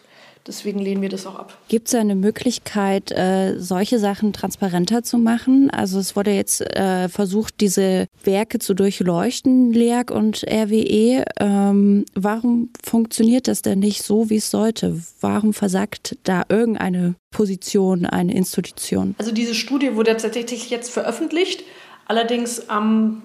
Deswegen 0.47 0.79
lehnen 0.79 1.01
wir 1.01 1.09
das 1.09 1.27
auch 1.27 1.35
ab. 1.35 1.57
Gibt 1.67 1.87
es 1.87 1.95
eine 1.95 2.15
Möglichkeit, 2.15 3.11
äh, 3.11 3.59
solche 3.59 3.99
Sachen 3.99 4.33
transparenter 4.33 5.03
zu 5.03 5.17
machen? 5.17 5.69
Also 5.69 5.99
es 5.99 6.15
wurde 6.15 6.31
jetzt 6.31 6.61
äh, 6.61 7.09
versucht, 7.09 7.61
diese 7.61 8.07
Werke 8.23 8.59
zu 8.59 8.73
durchleuchten, 8.73 9.71
LEAG 9.71 10.11
und 10.11 10.43
RWE. 10.43 11.25
Ähm, 11.39 12.05
warum 12.15 12.69
funktioniert 12.83 13.47
das 13.47 13.61
denn 13.61 13.79
nicht 13.79 14.03
so, 14.03 14.29
wie 14.29 14.37
es 14.37 14.49
sollte? 14.49 14.99
Warum 15.19 15.53
versagt 15.53 16.17
da 16.23 16.43
irgendeine 16.49 17.15
Position, 17.29 18.05
eine 18.05 18.33
Institution? 18.33 19.15
Also 19.19 19.31
diese 19.31 19.53
Studie 19.53 19.95
wurde 19.95 20.17
tatsächlich 20.17 20.69
jetzt 20.69 20.89
veröffentlicht. 20.89 21.63
Allerdings 22.07 22.67
am 22.67 23.23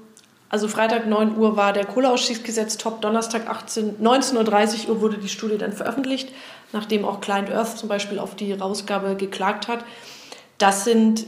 also 0.48 0.68
Freitag 0.68 1.06
9 1.06 1.36
Uhr 1.36 1.56
war 1.56 1.72
der 1.72 1.84
Kohleausstiegsgesetz 1.84 2.76
top, 2.76 3.00
Donnerstag 3.00 3.48
18, 3.48 3.98
19.30 4.00 4.88
Uhr 4.88 5.00
wurde 5.00 5.18
die 5.18 5.28
Studie 5.28 5.58
dann 5.58 5.72
veröffentlicht, 5.72 6.30
nachdem 6.72 7.04
auch 7.04 7.20
Client 7.20 7.50
Earth 7.50 7.78
zum 7.78 7.88
Beispiel 7.88 8.18
auf 8.18 8.36
die 8.36 8.52
Rausgabe 8.52 9.16
geklagt 9.16 9.66
hat. 9.68 9.84
Das 10.58 10.84
sind 10.84 11.26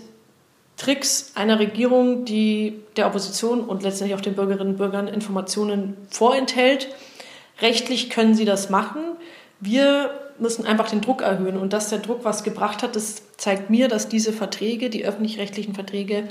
Tricks 0.76 1.32
einer 1.34 1.58
Regierung, 1.58 2.24
die 2.24 2.80
der 2.96 3.08
Opposition 3.08 3.60
und 3.60 3.82
letztendlich 3.82 4.16
auch 4.16 4.22
den 4.22 4.34
Bürgerinnen 4.34 4.72
und 4.72 4.78
Bürgern 4.78 5.08
Informationen 5.08 5.96
vorenthält. 6.08 6.88
Rechtlich 7.60 8.10
können 8.10 8.36
sie 8.36 8.44
das 8.44 8.70
machen. 8.70 9.02
Wir 9.58 10.10
müssen 10.38 10.64
einfach 10.64 10.88
den 10.88 11.00
Druck 11.00 11.22
erhöhen. 11.22 11.56
Und 11.56 11.72
dass 11.72 11.88
der 11.88 11.98
Druck 11.98 12.20
was 12.22 12.44
gebracht 12.44 12.84
hat, 12.84 12.94
das 12.94 13.22
zeigt 13.36 13.70
mir, 13.70 13.88
dass 13.88 14.08
diese 14.08 14.32
Verträge, 14.32 14.88
die 14.88 15.04
öffentlich-rechtlichen 15.04 15.74
Verträge, 15.74 16.28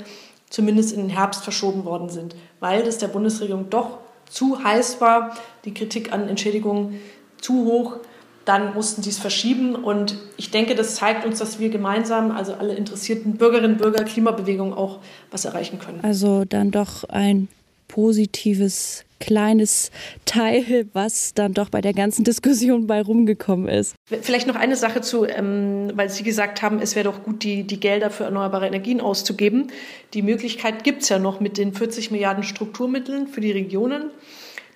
zumindest 0.50 0.92
in 0.92 1.00
den 1.00 1.10
Herbst 1.10 1.44
verschoben 1.44 1.84
worden 1.84 2.08
sind, 2.08 2.34
weil 2.60 2.82
das 2.82 2.98
der 2.98 3.08
Bundesregierung 3.08 3.70
doch 3.70 3.98
zu 4.28 4.62
heiß 4.62 5.00
war, 5.00 5.36
die 5.64 5.74
Kritik 5.74 6.12
an 6.12 6.28
Entschädigungen 6.28 7.00
zu 7.40 7.64
hoch. 7.64 7.96
Dann 8.44 8.74
mussten 8.74 9.02
sie 9.02 9.10
es 9.10 9.18
verschieben 9.18 9.74
und 9.74 10.16
ich 10.38 10.50
denke, 10.50 10.74
das 10.74 10.94
zeigt 10.94 11.26
uns, 11.26 11.38
dass 11.38 11.58
wir 11.58 11.68
gemeinsam, 11.68 12.30
also 12.30 12.54
alle 12.54 12.74
interessierten 12.74 13.36
Bürgerinnen 13.36 13.72
und 13.72 13.78
Bürger, 13.78 14.04
Klimabewegung 14.04 14.72
auch 14.72 15.00
was 15.30 15.44
erreichen 15.44 15.78
können. 15.78 16.00
Also 16.02 16.46
dann 16.46 16.70
doch 16.70 17.04
ein 17.04 17.48
positives 17.88 19.04
kleines 19.20 19.90
Teil, 20.24 20.86
was 20.92 21.34
dann 21.34 21.54
doch 21.54 21.70
bei 21.70 21.80
der 21.80 21.92
ganzen 21.92 22.24
Diskussion 22.24 22.86
bei 22.86 23.00
rumgekommen 23.02 23.68
ist. 23.68 23.94
Vielleicht 24.06 24.46
noch 24.46 24.56
eine 24.56 24.76
Sache 24.76 25.00
zu, 25.00 25.24
ähm, 25.24 25.92
weil 25.94 26.10
Sie 26.10 26.22
gesagt 26.22 26.62
haben, 26.62 26.80
es 26.80 26.96
wäre 26.96 27.04
doch 27.04 27.22
gut, 27.22 27.42
die, 27.42 27.64
die 27.64 27.80
Gelder 27.80 28.10
für 28.10 28.24
erneuerbare 28.24 28.66
Energien 28.66 29.00
auszugeben. 29.00 29.68
Die 30.14 30.22
Möglichkeit 30.22 30.84
gibt 30.84 31.02
es 31.02 31.08
ja 31.08 31.18
noch 31.18 31.40
mit 31.40 31.58
den 31.58 31.72
40 31.72 32.10
Milliarden 32.10 32.42
Strukturmitteln 32.42 33.28
für 33.28 33.40
die 33.40 33.52
Regionen 33.52 34.10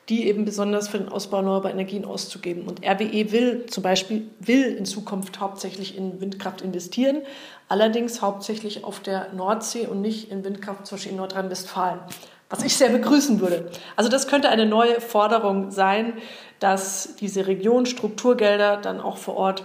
die 0.09 0.27
eben 0.27 0.45
besonders 0.45 0.89
für 0.89 0.99
den 0.99 1.09
Ausbau 1.09 1.39
erneuerbarer 1.39 1.73
Energien 1.73 2.05
auszugeben. 2.05 2.65
Und 2.65 2.85
RWE 2.85 3.31
will 3.31 3.67
zum 3.67 3.83
Beispiel 3.83 4.29
will 4.41 4.65
in 4.65 4.85
Zukunft 4.85 5.41
hauptsächlich 5.41 5.97
in 5.97 6.21
Windkraft 6.21 6.61
investieren, 6.61 7.23
allerdings 7.69 8.21
hauptsächlich 8.21 8.85
auf 8.85 9.01
der 9.01 9.33
Nordsee 9.33 9.87
und 9.87 10.01
nicht 10.01 10.31
in 10.31 10.45
Windkraft 10.45 10.87
zum 10.87 10.97
Beispiel 10.97 11.13
in 11.13 11.19
Nordrhein-Westfalen 11.19 12.01
was 12.53 12.63
ich 12.63 12.77
sehr 12.77 12.91
begrüßen 12.91 13.41
würde. 13.41 13.71
Also 13.97 14.11
das 14.11 14.29
könnte 14.29 14.51
eine 14.51 14.67
neue 14.67 15.01
Forderung 15.01 15.71
sein, 15.71 16.13
dass 16.61 17.17
diese 17.17 17.47
Region 17.47 17.87
dann 18.83 19.01
auch 19.01 19.17
vor 19.17 19.37
Ort 19.37 19.65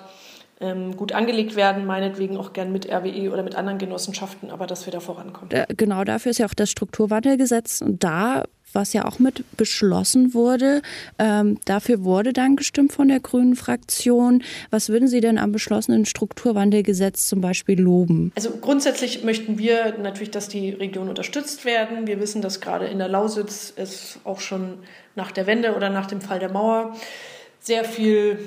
ähm, 0.59 0.95
gut 0.95 1.11
angelegt 1.11 1.55
werden, 1.55 1.85
meinetwegen 1.85 2.37
auch 2.37 2.53
gern 2.53 2.71
mit 2.71 2.89
RWE 2.89 3.31
oder 3.31 3.43
mit 3.43 3.55
anderen 3.55 3.77
Genossenschaften, 3.77 4.49
aber 4.49 4.65
dass 4.67 4.85
wir 4.87 4.93
da 4.93 5.01
vorankommen. 5.01 5.51
Äh, 5.51 5.67
genau 5.75 6.05
dafür 6.05 6.31
ist 6.31 6.39
ja 6.39 6.47
auch 6.47 6.53
das 6.53 6.71
Strukturwandelgesetz 6.71 7.83
da 7.85 8.45
was 8.73 8.93
ja 8.93 9.05
auch 9.05 9.19
mit 9.19 9.43
beschlossen 9.57 10.33
wurde. 10.33 10.81
Ähm, 11.19 11.59
dafür 11.65 12.03
wurde 12.03 12.33
dann 12.33 12.55
gestimmt 12.55 12.93
von 12.93 13.07
der 13.07 13.19
Grünen 13.19 13.55
Fraktion. 13.55 14.43
Was 14.69 14.89
würden 14.89 15.07
Sie 15.07 15.21
denn 15.21 15.37
am 15.37 15.51
beschlossenen 15.51 16.05
Strukturwandelgesetz 16.05 17.27
zum 17.27 17.41
Beispiel 17.41 17.79
loben? 17.79 18.31
Also 18.35 18.51
grundsätzlich 18.51 19.23
möchten 19.23 19.57
wir 19.57 19.97
natürlich, 19.97 20.31
dass 20.31 20.47
die 20.47 20.69
Regionen 20.71 21.09
unterstützt 21.09 21.65
werden. 21.65 22.07
Wir 22.07 22.19
wissen, 22.19 22.41
dass 22.41 22.61
gerade 22.61 22.85
in 22.85 22.99
der 22.99 23.07
Lausitz 23.07 23.73
es 23.75 24.19
auch 24.23 24.39
schon 24.39 24.79
nach 25.15 25.31
der 25.31 25.47
Wende 25.47 25.75
oder 25.75 25.89
nach 25.89 26.05
dem 26.05 26.21
Fall 26.21 26.39
der 26.39 26.51
Mauer 26.51 26.95
sehr 27.59 27.83
viel 27.83 28.39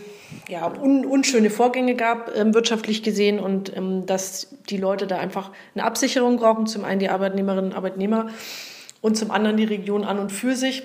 ja, 0.48 0.66
un, 0.66 1.04
unschöne 1.04 1.50
Vorgänge 1.50 1.94
gab, 1.94 2.34
ähm, 2.36 2.54
wirtschaftlich 2.54 3.02
gesehen, 3.02 3.38
und 3.38 3.76
ähm, 3.76 4.06
dass 4.06 4.48
die 4.68 4.76
Leute 4.76 5.06
da 5.06 5.18
einfach 5.18 5.50
eine 5.74 5.84
Absicherung 5.84 6.36
brauchen. 6.36 6.66
Zum 6.66 6.84
einen 6.84 7.00
die 7.00 7.08
Arbeitnehmerinnen 7.08 7.72
und 7.72 7.76
Arbeitnehmer 7.76 8.28
und 9.00 9.16
zum 9.16 9.30
anderen 9.30 9.56
die 9.56 9.64
Region 9.64 10.04
an 10.04 10.18
und 10.18 10.30
für 10.30 10.54
sich. 10.54 10.82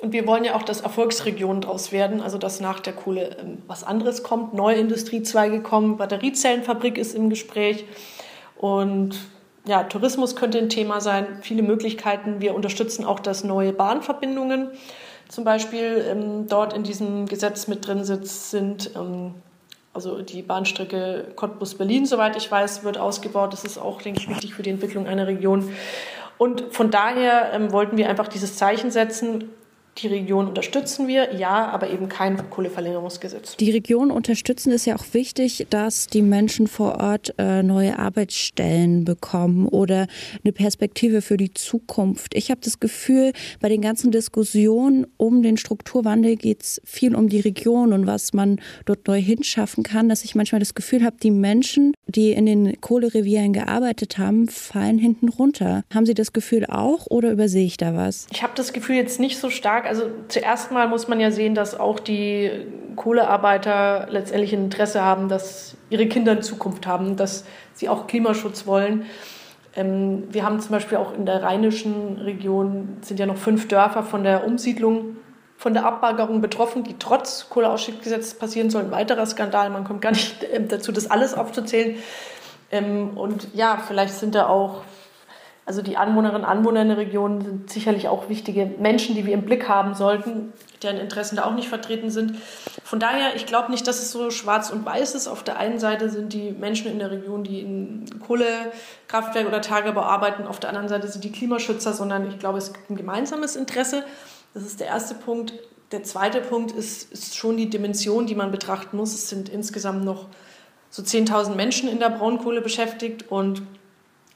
Und 0.00 0.12
wir 0.12 0.26
wollen 0.26 0.44
ja 0.44 0.54
auch, 0.54 0.62
dass 0.62 0.82
Erfolgsregionen 0.82 1.62
daraus 1.62 1.90
werden, 1.90 2.20
also 2.20 2.36
dass 2.36 2.60
nach 2.60 2.80
der 2.80 2.92
Kohle 2.92 3.36
ähm, 3.40 3.58
was 3.66 3.82
anderes 3.82 4.22
kommt, 4.22 4.52
neue 4.52 4.76
Industriezweige 4.76 5.62
kommen, 5.62 5.96
Batteriezellenfabrik 5.96 6.98
ist 6.98 7.14
im 7.14 7.30
Gespräch 7.30 7.84
und 8.58 9.18
ja, 9.66 9.82
Tourismus 9.82 10.36
könnte 10.36 10.58
ein 10.58 10.68
Thema 10.68 11.00
sein, 11.00 11.38
viele 11.42 11.62
Möglichkeiten. 11.62 12.40
Wir 12.40 12.54
unterstützen 12.54 13.04
auch, 13.04 13.18
dass 13.18 13.42
neue 13.42 13.72
Bahnverbindungen 13.72 14.70
zum 15.28 15.44
Beispiel 15.44 16.04
ähm, 16.08 16.46
dort 16.46 16.72
in 16.72 16.84
diesem 16.84 17.26
Gesetz 17.26 17.66
mit 17.66 17.86
drin 17.86 18.04
sind. 18.04 18.90
Ähm, 18.94 19.34
also 19.92 20.20
die 20.20 20.42
Bahnstrecke 20.42 21.32
Cottbus-Berlin, 21.36 22.06
soweit 22.06 22.36
ich 22.36 22.50
weiß, 22.50 22.84
wird 22.84 22.98
ausgebaut. 22.98 23.52
Das 23.54 23.64
ist 23.64 23.78
auch, 23.78 24.02
denke 24.02 24.20
ich, 24.20 24.28
wichtig 24.28 24.54
für 24.54 24.62
die 24.62 24.70
Entwicklung 24.70 25.06
einer 25.06 25.26
Region. 25.26 25.70
Und 26.38 26.74
von 26.74 26.90
daher 26.90 27.52
ähm, 27.52 27.72
wollten 27.72 27.96
wir 27.96 28.08
einfach 28.08 28.28
dieses 28.28 28.56
Zeichen 28.56 28.90
setzen, 28.90 29.50
die 29.98 30.08
Region 30.08 30.48
unterstützen 30.48 31.08
wir, 31.08 31.34
ja, 31.34 31.68
aber 31.68 31.90
eben 31.90 32.08
kein 32.08 32.50
Kohleverlängerungsgesetz. 32.50 33.56
Die 33.56 33.70
Region 33.70 34.10
unterstützen 34.10 34.70
ist 34.72 34.86
ja 34.86 34.96
auch 34.96 35.04
wichtig, 35.12 35.66
dass 35.70 36.06
die 36.06 36.22
Menschen 36.22 36.66
vor 36.66 37.00
Ort 37.00 37.34
äh, 37.38 37.62
neue 37.62 37.98
Arbeitsstellen 37.98 39.04
bekommen 39.04 39.66
oder 39.66 40.06
eine 40.44 40.52
Perspektive 40.52 41.22
für 41.22 41.36
die 41.36 41.52
Zukunft. 41.52 42.34
Ich 42.34 42.50
habe 42.50 42.60
das 42.62 42.80
Gefühl, 42.80 43.32
bei 43.60 43.68
den 43.68 43.80
ganzen 43.80 44.10
Diskussionen 44.10 45.06
um 45.16 45.42
den 45.42 45.56
Strukturwandel 45.56 46.36
geht 46.36 46.62
es 46.62 46.80
viel 46.84 47.14
um 47.14 47.28
die 47.28 47.40
Region 47.40 47.92
und 47.92 48.06
was 48.06 48.32
man 48.32 48.60
dort 48.84 49.06
neu 49.08 49.20
hinschaffen 49.20 49.82
kann, 49.82 50.08
dass 50.08 50.24
ich 50.24 50.34
manchmal 50.34 50.58
das 50.58 50.74
Gefühl 50.74 51.04
habe, 51.04 51.16
die 51.22 51.30
Menschen, 51.30 51.94
die 52.06 52.32
in 52.32 52.46
den 52.46 52.80
Kohlerevieren 52.80 53.52
gearbeitet 53.52 54.18
haben, 54.18 54.48
fallen 54.48 54.98
hinten 54.98 55.28
runter. 55.28 55.82
Haben 55.92 56.06
Sie 56.06 56.14
das 56.14 56.32
Gefühl 56.32 56.66
auch 56.66 57.06
oder 57.08 57.30
übersehe 57.32 57.66
ich 57.66 57.76
da 57.76 57.94
was? 57.94 58.26
Ich 58.30 58.42
habe 58.42 58.52
das 58.54 58.72
Gefühl 58.72 58.96
jetzt 58.96 59.20
nicht 59.20 59.38
so 59.38 59.50
stark 59.50 59.85
also 59.86 60.10
zuerst 60.28 60.72
mal 60.72 60.88
muss 60.88 61.08
man 61.08 61.20
ja 61.20 61.30
sehen, 61.30 61.54
dass 61.54 61.78
auch 61.78 62.00
die 62.00 62.50
Kohlearbeiter 62.96 64.06
letztendlich 64.10 64.52
ein 64.52 64.64
Interesse 64.64 65.02
haben, 65.02 65.28
dass 65.28 65.76
ihre 65.90 66.06
Kinder 66.06 66.32
in 66.32 66.42
Zukunft 66.42 66.86
haben, 66.86 67.16
dass 67.16 67.44
sie 67.74 67.88
auch 67.88 68.06
Klimaschutz 68.06 68.66
wollen. 68.66 69.06
Ähm, 69.74 70.24
wir 70.30 70.44
haben 70.44 70.60
zum 70.60 70.70
Beispiel 70.70 70.98
auch 70.98 71.14
in 71.14 71.26
der 71.26 71.42
rheinischen 71.42 72.18
Region 72.18 72.96
sind 73.02 73.20
ja 73.20 73.26
noch 73.26 73.36
fünf 73.36 73.68
Dörfer 73.68 74.02
von 74.02 74.24
der 74.24 74.46
Umsiedlung, 74.46 75.16
von 75.58 75.74
der 75.74 75.84
Abbaggerung 75.84 76.40
betroffen, 76.40 76.82
die 76.84 76.96
trotz 76.98 77.48
Kohleausstiegsgesetz 77.50 78.34
passieren 78.34 78.70
sollen. 78.70 78.86
Ein 78.86 78.92
weiterer 78.92 79.26
Skandal, 79.26 79.70
man 79.70 79.84
kommt 79.84 80.02
gar 80.02 80.12
nicht 80.12 80.44
ähm, 80.52 80.68
dazu, 80.68 80.92
das 80.92 81.10
alles 81.10 81.34
aufzuzählen. 81.34 81.96
Ähm, 82.70 83.16
und 83.16 83.48
ja, 83.54 83.82
vielleicht 83.86 84.14
sind 84.14 84.34
da 84.34 84.48
auch 84.48 84.82
also 85.66 85.82
die 85.82 85.96
Anwohnerinnen 85.96 86.44
und 86.44 86.48
Anwohner 86.48 86.82
in 86.82 86.88
der 86.88 86.96
Region 86.96 87.40
sind 87.40 87.70
sicherlich 87.70 88.06
auch 88.06 88.28
wichtige 88.28 88.66
Menschen, 88.78 89.16
die 89.16 89.26
wir 89.26 89.34
im 89.34 89.42
Blick 89.42 89.68
haben 89.68 89.94
sollten, 89.94 90.52
deren 90.80 90.96
Interessen 90.96 91.36
da 91.36 91.44
auch 91.44 91.54
nicht 91.54 91.68
vertreten 91.68 92.08
sind. 92.08 92.36
Von 92.84 93.00
daher, 93.00 93.34
ich 93.34 93.46
glaube 93.46 93.72
nicht, 93.72 93.84
dass 93.88 94.00
es 94.00 94.12
so 94.12 94.30
schwarz 94.30 94.70
und 94.70 94.86
weiß 94.86 95.16
ist. 95.16 95.26
Auf 95.26 95.42
der 95.42 95.58
einen 95.58 95.80
Seite 95.80 96.08
sind 96.08 96.32
die 96.32 96.52
Menschen 96.52 96.88
in 96.88 97.00
der 97.00 97.10
Region, 97.10 97.42
die 97.42 97.62
in 97.62 98.04
Kohlekraftwerk 98.24 99.48
oder 99.48 99.60
Tagebau 99.60 100.02
arbeiten, 100.02 100.46
auf 100.46 100.60
der 100.60 100.70
anderen 100.70 100.88
Seite 100.88 101.08
sind 101.08 101.24
die 101.24 101.32
Klimaschützer, 101.32 101.92
sondern 101.92 102.28
ich 102.28 102.38
glaube, 102.38 102.58
es 102.58 102.72
gibt 102.72 102.88
ein 102.88 102.96
gemeinsames 102.96 103.56
Interesse. 103.56 104.04
Das 104.54 104.62
ist 104.62 104.78
der 104.78 104.86
erste 104.86 105.16
Punkt. 105.16 105.52
Der 105.90 106.04
zweite 106.04 106.42
Punkt 106.42 106.70
ist, 106.70 107.12
ist 107.12 107.36
schon 107.36 107.56
die 107.56 107.68
Dimension, 107.68 108.26
die 108.26 108.36
man 108.36 108.52
betrachten 108.52 108.96
muss. 108.96 109.14
Es 109.14 109.28
sind 109.28 109.48
insgesamt 109.48 110.04
noch 110.04 110.28
so 110.90 111.02
10.000 111.02 111.56
Menschen 111.56 111.88
in 111.88 111.98
der 111.98 112.10
Braunkohle 112.10 112.60
beschäftigt 112.60 113.32
und 113.32 113.62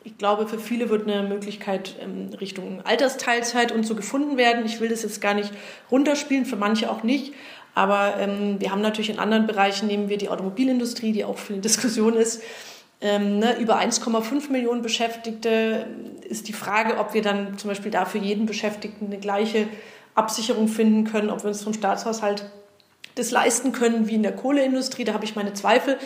ich 0.02 0.16
glaube, 0.16 0.46
für 0.48 0.58
viele 0.58 0.88
wird 0.88 1.08
eine 1.08 1.28
Möglichkeit 1.28 1.96
ähm, 2.00 2.30
Richtung 2.40 2.80
Altersteilzeit 2.84 3.72
und 3.72 3.86
so 3.86 3.94
gefunden 3.94 4.36
werden. 4.36 4.64
Ich 4.64 4.80
will 4.80 4.88
das 4.88 5.02
jetzt 5.02 5.20
gar 5.20 5.34
nicht 5.34 5.52
runterspielen, 5.90 6.46
für 6.46 6.56
manche 6.56 6.90
auch 6.90 7.02
nicht. 7.02 7.34
Aber 7.74 8.14
ähm, 8.18 8.60
wir 8.60 8.72
haben 8.72 8.80
natürlich 8.80 9.10
in 9.10 9.18
anderen 9.18 9.46
Bereichen, 9.46 9.86
nehmen 9.86 10.08
wir 10.08 10.18
die 10.18 10.28
Automobilindustrie, 10.28 11.12
die 11.12 11.24
auch 11.24 11.38
viel 11.38 11.56
in 11.56 11.62
Diskussion 11.62 12.14
ist, 12.14 12.42
ähm, 13.02 13.38
ne, 13.38 13.58
über 13.58 13.78
1,5 13.78 14.50
Millionen 14.50 14.82
Beschäftigte 14.82 15.86
ist 16.28 16.48
die 16.48 16.52
Frage, 16.52 16.98
ob 16.98 17.14
wir 17.14 17.22
dann 17.22 17.56
zum 17.56 17.68
Beispiel 17.68 17.90
da 17.90 18.04
für 18.04 18.18
jeden 18.18 18.44
Beschäftigten 18.44 19.06
eine 19.06 19.18
gleiche 19.18 19.68
Absicherung 20.14 20.68
finden 20.68 21.04
können, 21.04 21.30
ob 21.30 21.42
wir 21.42 21.48
uns 21.48 21.62
vom 21.62 21.72
Staatshaushalt 21.72 22.44
das 23.14 23.30
leisten 23.30 23.72
können 23.72 24.06
wie 24.06 24.14
in 24.14 24.22
der 24.22 24.36
Kohleindustrie. 24.36 25.04
Da 25.04 25.14
habe 25.14 25.24
ich 25.24 25.34
meine 25.34 25.54
Zweifel. 25.54 25.98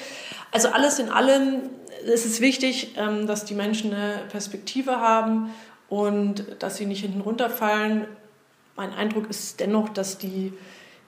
Also 0.53 0.69
alles 0.69 1.01
in 1.01 1.09
allem 1.09 1.63
es 2.07 2.25
ist 2.25 2.41
wichtig, 2.41 2.95
ähm, 2.97 3.27
dass 3.27 3.45
die 3.45 3.55
Menschen 3.55 3.93
eine 3.93 4.23
Perspektive 4.31 5.01
haben 5.01 5.51
und 5.89 6.45
dass 6.59 6.77
sie 6.77 6.87
nicht 6.87 7.03
hinten 7.03 7.21
runterfallen. 7.21 8.07
Mein 8.77 8.93
Eindruck 8.93 9.31
ist 9.31 9.61
dennoch, 9.61 9.89
dass 9.89 10.19
die 10.19 10.53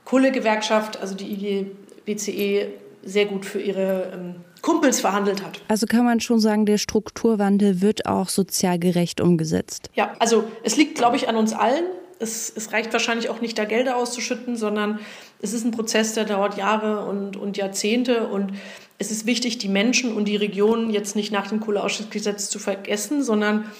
Kohlegewerkschaft, 0.04 1.00
also 1.00 1.14
die 1.14 1.32
IG 1.32 1.66
BCE, 2.04 2.68
sehr 3.02 3.26
gut 3.26 3.44
für 3.44 3.60
ihre 3.60 4.10
ähm, 4.12 4.34
Kumpels 4.62 5.00
verhandelt 5.00 5.44
hat. 5.44 5.60
Also 5.68 5.86
kann 5.86 6.04
man 6.04 6.20
schon 6.20 6.40
sagen, 6.40 6.66
der 6.66 6.78
Strukturwandel 6.78 7.80
wird 7.80 8.06
auch 8.06 8.28
sozial 8.28 8.78
gerecht 8.78 9.20
umgesetzt. 9.20 9.90
Ja, 9.94 10.14
also 10.18 10.44
es 10.64 10.76
liegt, 10.76 10.96
glaube 10.96 11.16
ich, 11.16 11.28
an 11.28 11.36
uns 11.36 11.52
allen. 11.52 11.84
Es, 12.18 12.52
es, 12.54 12.72
reicht 12.72 12.92
wahrscheinlich 12.92 13.28
auch 13.28 13.40
nicht, 13.40 13.58
da 13.58 13.64
Gelder 13.64 13.96
auszuschütten, 13.96 14.56
sondern 14.56 15.00
es 15.42 15.52
ist 15.52 15.64
ein 15.64 15.70
Prozess, 15.70 16.14
der 16.14 16.24
dauert 16.24 16.56
Jahre 16.56 17.04
und, 17.04 17.36
und 17.36 17.56
Jahrzehnte. 17.56 18.28
Und 18.28 18.52
es 18.98 19.10
ist 19.10 19.26
wichtig, 19.26 19.58
die 19.58 19.68
Menschen 19.68 20.14
und 20.14 20.26
die 20.26 20.36
Regionen 20.36 20.90
jetzt 20.90 21.16
nicht 21.16 21.30
nach 21.30 21.48
dem 21.48 21.60
Kohleausstiegsgesetz 21.60 22.48
zu 22.48 22.58
vergessen, 22.58 23.22
sondern 23.22 23.70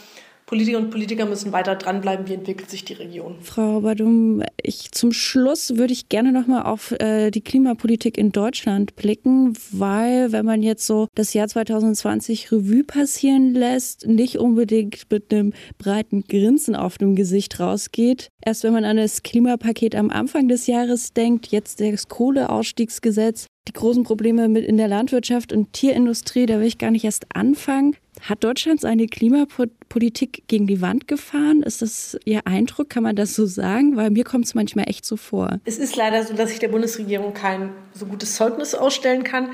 Politiker 0.47 0.79
und 0.79 0.91
Politiker 0.91 1.27
müssen 1.27 1.51
weiter 1.51 1.75
dranbleiben, 1.75 2.29
wie 2.29 2.35
entwickelt 2.35 2.71
sich 2.71 2.85
die 2.85 2.93
Region. 2.93 3.35
Frau 3.43 3.81
Badum, 3.81 4.45
ich, 4.63 4.93
zum 4.93 5.13
Schluss 5.13 5.77
würde 5.77 5.93
ich 5.93 6.09
gerne 6.09 6.31
noch 6.31 6.47
mal 6.47 6.63
auf 6.63 6.93
äh, 6.93 7.33
die 7.33 7.41
Klimapolitik 7.41 8.17
in 8.17 8.31
Deutschland 8.31 8.95
blicken, 8.95 9.55
weil 9.73 10.31
wenn 10.31 10.47
man 10.47 10.63
jetzt 10.63 10.87
so 10.87 11.09
das 11.17 11.35
Jahr 11.35 11.49
2020 11.49 12.53
Revue 12.53 12.85
passieren 12.85 13.55
lässt, 13.55 14.07
nicht 14.07 14.39
unbedingt 14.39 15.11
mit 15.11 15.35
einem 15.35 15.53
breiten 15.79 16.23
Grinsen 16.23 16.77
auf 16.77 16.97
dem 16.97 17.17
Gesicht 17.17 17.59
rausgeht. 17.59 18.29
Erst 18.45 18.63
wenn 18.63 18.73
man 18.73 18.85
an 18.85 18.99
das 18.99 19.25
Klimapaket 19.25 19.97
am 19.97 20.11
Anfang 20.11 20.47
des 20.47 20.69
Jahres 20.69 21.13
denkt, 21.13 21.49
jetzt 21.49 21.81
das 21.81 22.07
Kohleausstiegsgesetz, 22.07 23.47
die 23.69 23.73
großen 23.73 24.05
Probleme 24.05 24.49
mit 24.49 24.65
in 24.65 24.77
der 24.77 24.89
Landwirtschaft 24.89 25.53
und 25.53 25.73
Tierindustrie, 25.73 26.47
da 26.47 26.59
will 26.59 26.67
ich 26.67 26.79
gar 26.79 26.91
nicht 26.91 27.05
erst 27.05 27.27
anfangen. 27.35 27.97
Hat 28.23 28.43
Deutschland 28.45 28.81
seine 28.81 29.07
Klimapolitik 29.07 30.45
gegen 30.47 30.67
die 30.67 30.81
Wand 30.81 31.07
gefahren? 31.07 31.63
Ist 31.63 31.83
das 31.83 32.17
Ihr 32.25 32.47
Eindruck? 32.47 32.89
Kann 32.89 33.03
man 33.03 33.17
das 33.17 33.35
so 33.35 33.45
sagen? 33.45 33.97
Weil 33.97 34.11
mir 34.11 34.25
kommt 34.25 34.47
es 34.47 34.55
manchmal 34.55 34.89
echt 34.89 35.05
so 35.05 35.17
vor. 35.17 35.59
Es 35.65 35.79
ist 35.79 35.97
leider 35.97 36.25
so, 36.25 36.35
dass 36.35 36.51
ich 36.51 36.59
der 36.59 36.69
Bundesregierung 36.69 37.35
kein 37.35 37.73
so 37.93 38.07
gutes 38.07 38.37
Zeugnis 38.37 38.75
ausstellen 38.75 39.23
kann. 39.23 39.51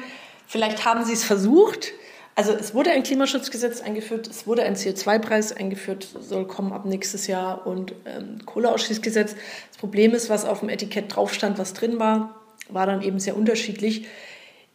Vielleicht 0.47 0.85
haben 0.85 1.05
Sie 1.05 1.13
es 1.13 1.25
versucht. 1.25 1.93
Also 2.35 2.53
es 2.53 2.75
wurde 2.75 2.91
ein 2.91 3.03
Klimaschutzgesetz 3.03 3.83
eingeführt, 3.83 4.27
es 4.27 4.47
wurde 4.47 4.63
ein 4.63 4.75
CO2-Preis 4.75 5.53
eingeführt, 5.53 6.09
soll 6.19 6.47
kommen 6.47 6.73
ab 6.73 6.87
nächstes 6.87 7.27
Jahr 7.27 7.67
und 7.67 7.95
ähm, 8.07 8.39
Kohleausschließgesetz. 8.47 9.35
Das 9.69 9.77
Problem 9.77 10.13
ist, 10.15 10.31
was 10.31 10.47
auf 10.47 10.61
dem 10.61 10.71
Etikett 10.71 11.15
drauf 11.15 11.35
stand, 11.35 11.59
was 11.59 11.75
drin 11.75 11.99
war, 11.99 12.42
war 12.75 12.87
dann 12.87 13.03
eben 13.03 13.19
sehr 13.19 13.37
unterschiedlich. 13.37 14.07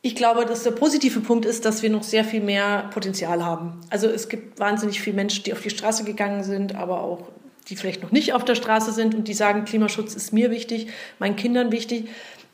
Ich 0.01 0.15
glaube, 0.15 0.45
dass 0.45 0.63
der 0.63 0.71
positive 0.71 1.19
Punkt 1.19 1.45
ist, 1.45 1.65
dass 1.65 1.81
wir 1.81 1.89
noch 1.89 2.03
sehr 2.03 2.23
viel 2.23 2.41
mehr 2.41 2.89
Potenzial 2.93 3.43
haben. 3.43 3.81
Also 3.89 4.07
es 4.07 4.29
gibt 4.29 4.59
wahnsinnig 4.59 5.01
viele 5.01 5.15
Menschen, 5.15 5.43
die 5.43 5.53
auf 5.53 5.61
die 5.61 5.69
Straße 5.69 6.03
gegangen 6.03 6.43
sind, 6.43 6.75
aber 6.75 7.01
auch 7.01 7.29
die 7.69 7.75
vielleicht 7.75 8.01
noch 8.01 8.11
nicht 8.11 8.33
auf 8.33 8.45
der 8.45 8.55
Straße 8.55 8.91
sind 8.91 9.13
und 9.13 9.27
die 9.27 9.33
sagen, 9.33 9.65
Klimaschutz 9.65 10.15
ist 10.15 10.31
mir 10.31 10.51
wichtig, 10.51 10.87
meinen 11.19 11.35
Kindern 11.35 11.71
wichtig. 11.71 12.07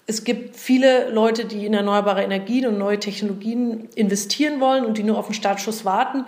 Es 0.08 0.24
gibt 0.24 0.56
viele 0.58 1.10
Leute, 1.12 1.46
die 1.46 1.66
in 1.66 1.74
erneuerbare 1.74 2.24
Energien 2.24 2.68
und 2.68 2.78
neue 2.78 3.00
Technologien 3.00 3.88
investieren 3.96 4.60
wollen 4.60 4.86
und 4.86 4.98
die 4.98 5.04
nur 5.04 5.18
auf 5.18 5.28
den 5.28 5.36
Startschuss 5.36 5.86
warten. 5.86 6.26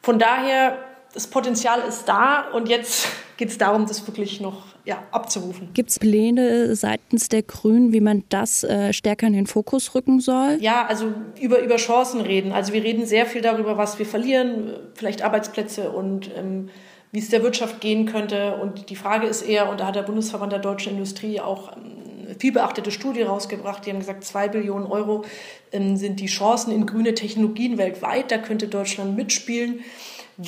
Von 0.00 0.18
daher, 0.18 0.78
das 1.12 1.26
Potenzial 1.26 1.80
ist 1.88 2.04
da 2.06 2.48
und 2.52 2.68
jetzt 2.68 3.08
geht 3.36 3.48
es 3.48 3.58
darum, 3.58 3.86
das 3.86 4.06
wirklich 4.06 4.40
noch 4.40 4.64
ja, 4.84 5.02
abzurufen. 5.12 5.70
Gibt 5.74 5.90
es 5.90 5.98
Pläne 5.98 6.74
seitens 6.74 7.28
der 7.28 7.42
Grünen, 7.42 7.92
wie 7.92 8.00
man 8.00 8.24
das 8.28 8.64
äh, 8.64 8.92
stärker 8.92 9.26
in 9.26 9.32
den 9.32 9.46
Fokus 9.46 9.94
rücken 9.94 10.20
soll? 10.20 10.58
Ja, 10.60 10.86
also 10.86 11.12
über, 11.40 11.60
über 11.60 11.76
Chancen 11.76 12.20
reden. 12.20 12.52
Also 12.52 12.72
wir 12.72 12.82
reden 12.82 13.06
sehr 13.06 13.26
viel 13.26 13.42
darüber, 13.42 13.76
was 13.76 13.98
wir 13.98 14.06
verlieren, 14.06 14.72
vielleicht 14.94 15.22
Arbeitsplätze 15.22 15.90
und 15.90 16.30
ähm, 16.36 16.70
wie 17.12 17.18
es 17.18 17.28
der 17.28 17.42
Wirtschaft 17.42 17.80
gehen 17.80 18.06
könnte. 18.06 18.56
Und 18.56 18.90
die 18.90 18.96
Frage 18.96 19.26
ist 19.26 19.42
eher, 19.42 19.70
und 19.70 19.80
da 19.80 19.86
hat 19.86 19.96
der 19.96 20.02
Bundesverband 20.02 20.52
der 20.52 20.60
deutschen 20.60 20.92
Industrie 20.92 21.40
auch 21.40 21.76
ähm, 21.76 22.36
viel 22.38 22.52
beachtete 22.52 22.90
Studie 22.90 23.22
rausgebracht. 23.22 23.84
Die 23.84 23.90
haben 23.90 23.98
gesagt, 23.98 24.24
zwei 24.24 24.48
Billionen 24.48 24.86
Euro 24.86 25.24
ähm, 25.72 25.96
sind 25.96 26.20
die 26.20 26.26
Chancen 26.26 26.72
in 26.72 26.86
grüne 26.86 27.14
Technologien 27.14 27.78
weltweit. 27.78 28.30
Da 28.30 28.38
könnte 28.38 28.68
Deutschland 28.68 29.16
mitspielen 29.16 29.80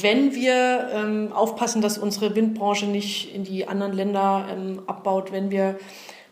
wenn 0.00 0.34
wir 0.34 0.88
ähm, 0.92 1.32
aufpassen, 1.32 1.82
dass 1.82 1.98
unsere 1.98 2.34
Windbranche 2.34 2.86
nicht 2.86 3.34
in 3.34 3.44
die 3.44 3.68
anderen 3.68 3.92
Länder 3.92 4.46
ähm, 4.50 4.82
abbaut, 4.86 5.32
wenn 5.32 5.50
wir 5.50 5.78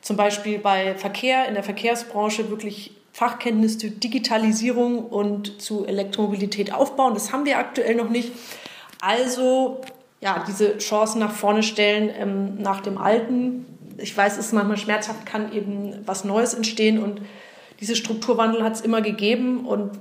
zum 0.01 0.17
Beispiel 0.17 0.59
bei 0.59 0.95
Verkehr, 0.95 1.47
in 1.47 1.55
der 1.55 1.63
Verkehrsbranche 1.63 2.49
wirklich 2.49 2.93
Fachkenntnis 3.13 3.77
zu 3.77 3.91
Digitalisierung 3.91 5.05
und 5.05 5.61
zu 5.61 5.85
Elektromobilität 5.85 6.73
aufbauen. 6.73 7.13
Das 7.13 7.33
haben 7.33 7.45
wir 7.45 7.59
aktuell 7.59 7.97
noch 7.97 8.09
nicht. 8.09 8.33
Also 9.01 9.83
ja, 10.21 10.45
diese 10.47 10.79
Chancen 10.79 11.19
nach 11.19 11.33
vorne 11.33 11.63
stellen 11.63 12.11
ähm, 12.17 12.63
nach 12.63 12.81
dem 12.81 12.97
Alten. 12.97 13.67
Ich 13.99 14.17
weiß, 14.17 14.39
es 14.39 14.47
ist 14.47 14.53
manchmal 14.53 14.79
schmerzhaft, 14.79 15.27
kann 15.27 15.53
eben 15.53 15.99
was 16.07 16.25
Neues 16.25 16.55
entstehen 16.55 17.03
und 17.03 17.21
diese 17.81 17.97
Strukturwandel 17.97 18.63
hat 18.63 18.75
es 18.75 18.81
immer 18.81 19.03
gegeben 19.03 19.67
und 19.67 19.99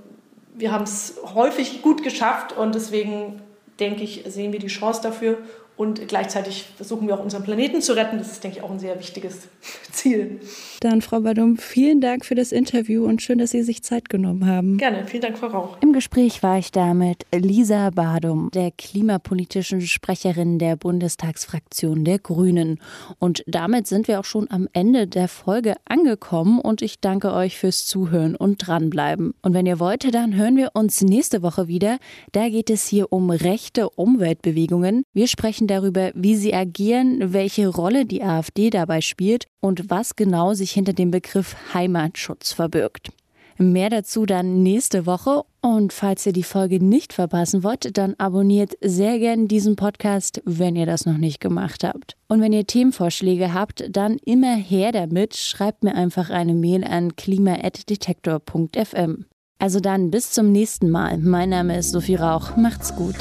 wir 0.56 0.72
haben 0.72 0.84
es 0.84 1.16
häufig 1.34 1.82
gut 1.82 2.04
geschafft 2.04 2.52
und 2.56 2.76
deswegen 2.76 3.42
denke 3.80 4.04
ich, 4.04 4.24
sehen 4.28 4.52
wir 4.52 4.60
die 4.60 4.68
Chance 4.68 5.02
dafür 5.02 5.38
und 5.78 6.08
gleichzeitig 6.08 6.66
versuchen 6.76 7.08
wir 7.08 7.16
auch 7.16 7.24
unseren 7.24 7.44
Planeten 7.44 7.82
zu 7.82 7.94
retten. 7.94 8.18
Das 8.18 8.32
ist, 8.32 8.44
denke 8.44 8.58
ich, 8.58 8.64
auch 8.64 8.70
ein 8.70 8.80
sehr 8.80 9.00
wichtiges 9.00 9.48
Ziel. 9.92 10.42
Dann, 10.82 11.02
Frau 11.02 11.20
Badum, 11.20 11.58
vielen 11.58 12.00
Dank 12.00 12.24
für 12.24 12.36
das 12.36 12.54
Interview 12.54 13.04
und 13.06 13.22
schön, 13.22 13.38
dass 13.38 13.52
Sie 13.52 13.64
sich 13.64 13.84
Zeit 13.84 14.08
genommen 14.08 14.46
haben. 14.46 14.78
Gerne, 14.78 15.06
vielen 15.08 15.24
Dank, 15.24 15.38
Frau 15.38 15.48
Rauch. 15.48 15.78
Im 15.82 15.92
Gespräch 15.92 16.42
war 16.42 16.58
ich 16.58 16.72
da 16.72 16.94
mit 16.94 17.26
Lisa 17.36 17.90
Badum, 17.90 18.50
der 18.54 18.72
klimapolitischen 18.72 19.82
Sprecherin 19.82 20.58
der 20.58 20.78
Bundestagsfraktion 20.78 22.06
der 22.06 22.20
Grünen. 22.20 22.80
Und 23.18 23.44
damit 23.46 23.88
sind 23.88 24.08
wir 24.08 24.22
auch 24.22 24.26
schon 24.26 24.50
am 24.50 24.70
Ende 24.72 25.06
der 25.06 25.28
Folge 25.28 25.76
angekommen 25.84 26.62
und 26.62 26.82
ich 26.82 27.02
danke 27.02 27.34
euch 27.34 27.58
fürs 27.58 27.86
Zuhören 27.86 28.38
und 28.38 28.66
dranbleiben. 28.66 29.34
Und 29.42 29.54
wenn 29.54 29.66
ihr 29.66 29.82
wollt, 29.82 30.14
dann 30.14 30.34
hören 30.34 30.56
wir 30.56 30.72
uns 30.76 31.02
nächste 31.02 31.42
Woche 31.42 31.68
wieder. 31.68 31.98
Da 32.32 32.48
geht 32.48 32.70
es 32.70 32.88
hier 32.88 33.12
um 33.12 33.32
rechte 33.32 33.90
Umweltbewegungen. 33.90 35.04
Wir 35.14 35.28
sprechen 35.28 35.68
darüber, 35.68 36.12
wie 36.16 36.38
sie 36.38 36.54
agieren, 36.54 37.34
welche 37.34 37.68
Rolle 37.68 38.06
die 38.06 38.24
AfD 38.24 38.70
dabei 38.70 39.02
spielt 39.02 39.46
und 39.60 39.90
was 39.90 40.16
genau 40.16 40.54
sich 40.70 40.76
hinter 40.76 40.94
dem 40.94 41.12
Begriff 41.12 41.58
Heimatschutz 41.74 42.54
verbirgt. 42.54 43.10
Mehr 43.58 43.90
dazu 43.90 44.26
dann 44.26 44.64
nächste 44.64 45.06
Woche. 45.06 45.42
Und 45.62 45.92
falls 45.92 46.26
ihr 46.26 46.32
die 46.32 46.44
Folge 46.44 46.82
nicht 46.82 47.12
verpassen 47.12 47.62
wollt, 47.62 47.98
dann 47.98 48.16
abonniert 48.18 48.78
sehr 48.80 49.20
gern 49.20 49.50
diesen 49.50 49.76
Podcast, 49.76 50.42
wenn 50.46 50.78
ihr 50.78 50.86
das 50.86 51.06
noch 51.06 51.18
nicht 51.18 51.42
gemacht 51.42 51.84
habt. 51.84 52.16
Und 52.30 52.40
wenn 52.40 52.54
ihr 52.54 52.66
Themenvorschläge 52.66 53.54
habt, 53.54 53.84
dann 53.90 54.16
immer 54.24 54.56
her 54.56 54.94
damit. 54.94 55.36
Schreibt 55.36 55.84
mir 55.84 55.96
einfach 55.96 56.30
eine 56.30 56.54
Mail 56.54 56.86
an 56.86 57.18
klima.detektor.fm. 57.18 59.26
Also 59.62 59.82
dann 59.82 60.10
bis 60.10 60.32
zum 60.32 60.54
nächsten 60.54 60.90
Mal. 60.90 61.18
Mein 61.18 61.50
Name 61.50 61.78
ist 61.78 61.92
Sophie 61.92 62.16
Rauch. 62.16 62.56
Macht's 62.56 62.96
gut. 62.96 63.18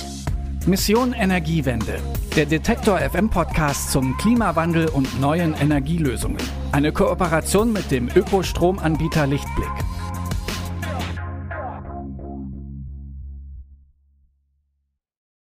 Mission 0.69 1.15
Energiewende. 1.15 1.99
Der 2.37 2.45
Detektor 2.45 2.99
FM 2.99 3.31
Podcast 3.31 3.91
zum 3.91 4.15
Klimawandel 4.19 4.87
und 4.91 5.19
neuen 5.19 5.55
Energielösungen. 5.55 6.43
Eine 6.73 6.93
Kooperation 6.93 7.73
mit 7.73 7.91
dem 7.91 8.11
Ökostromanbieter 8.15 9.27
Lichtblick. 9.27 9.98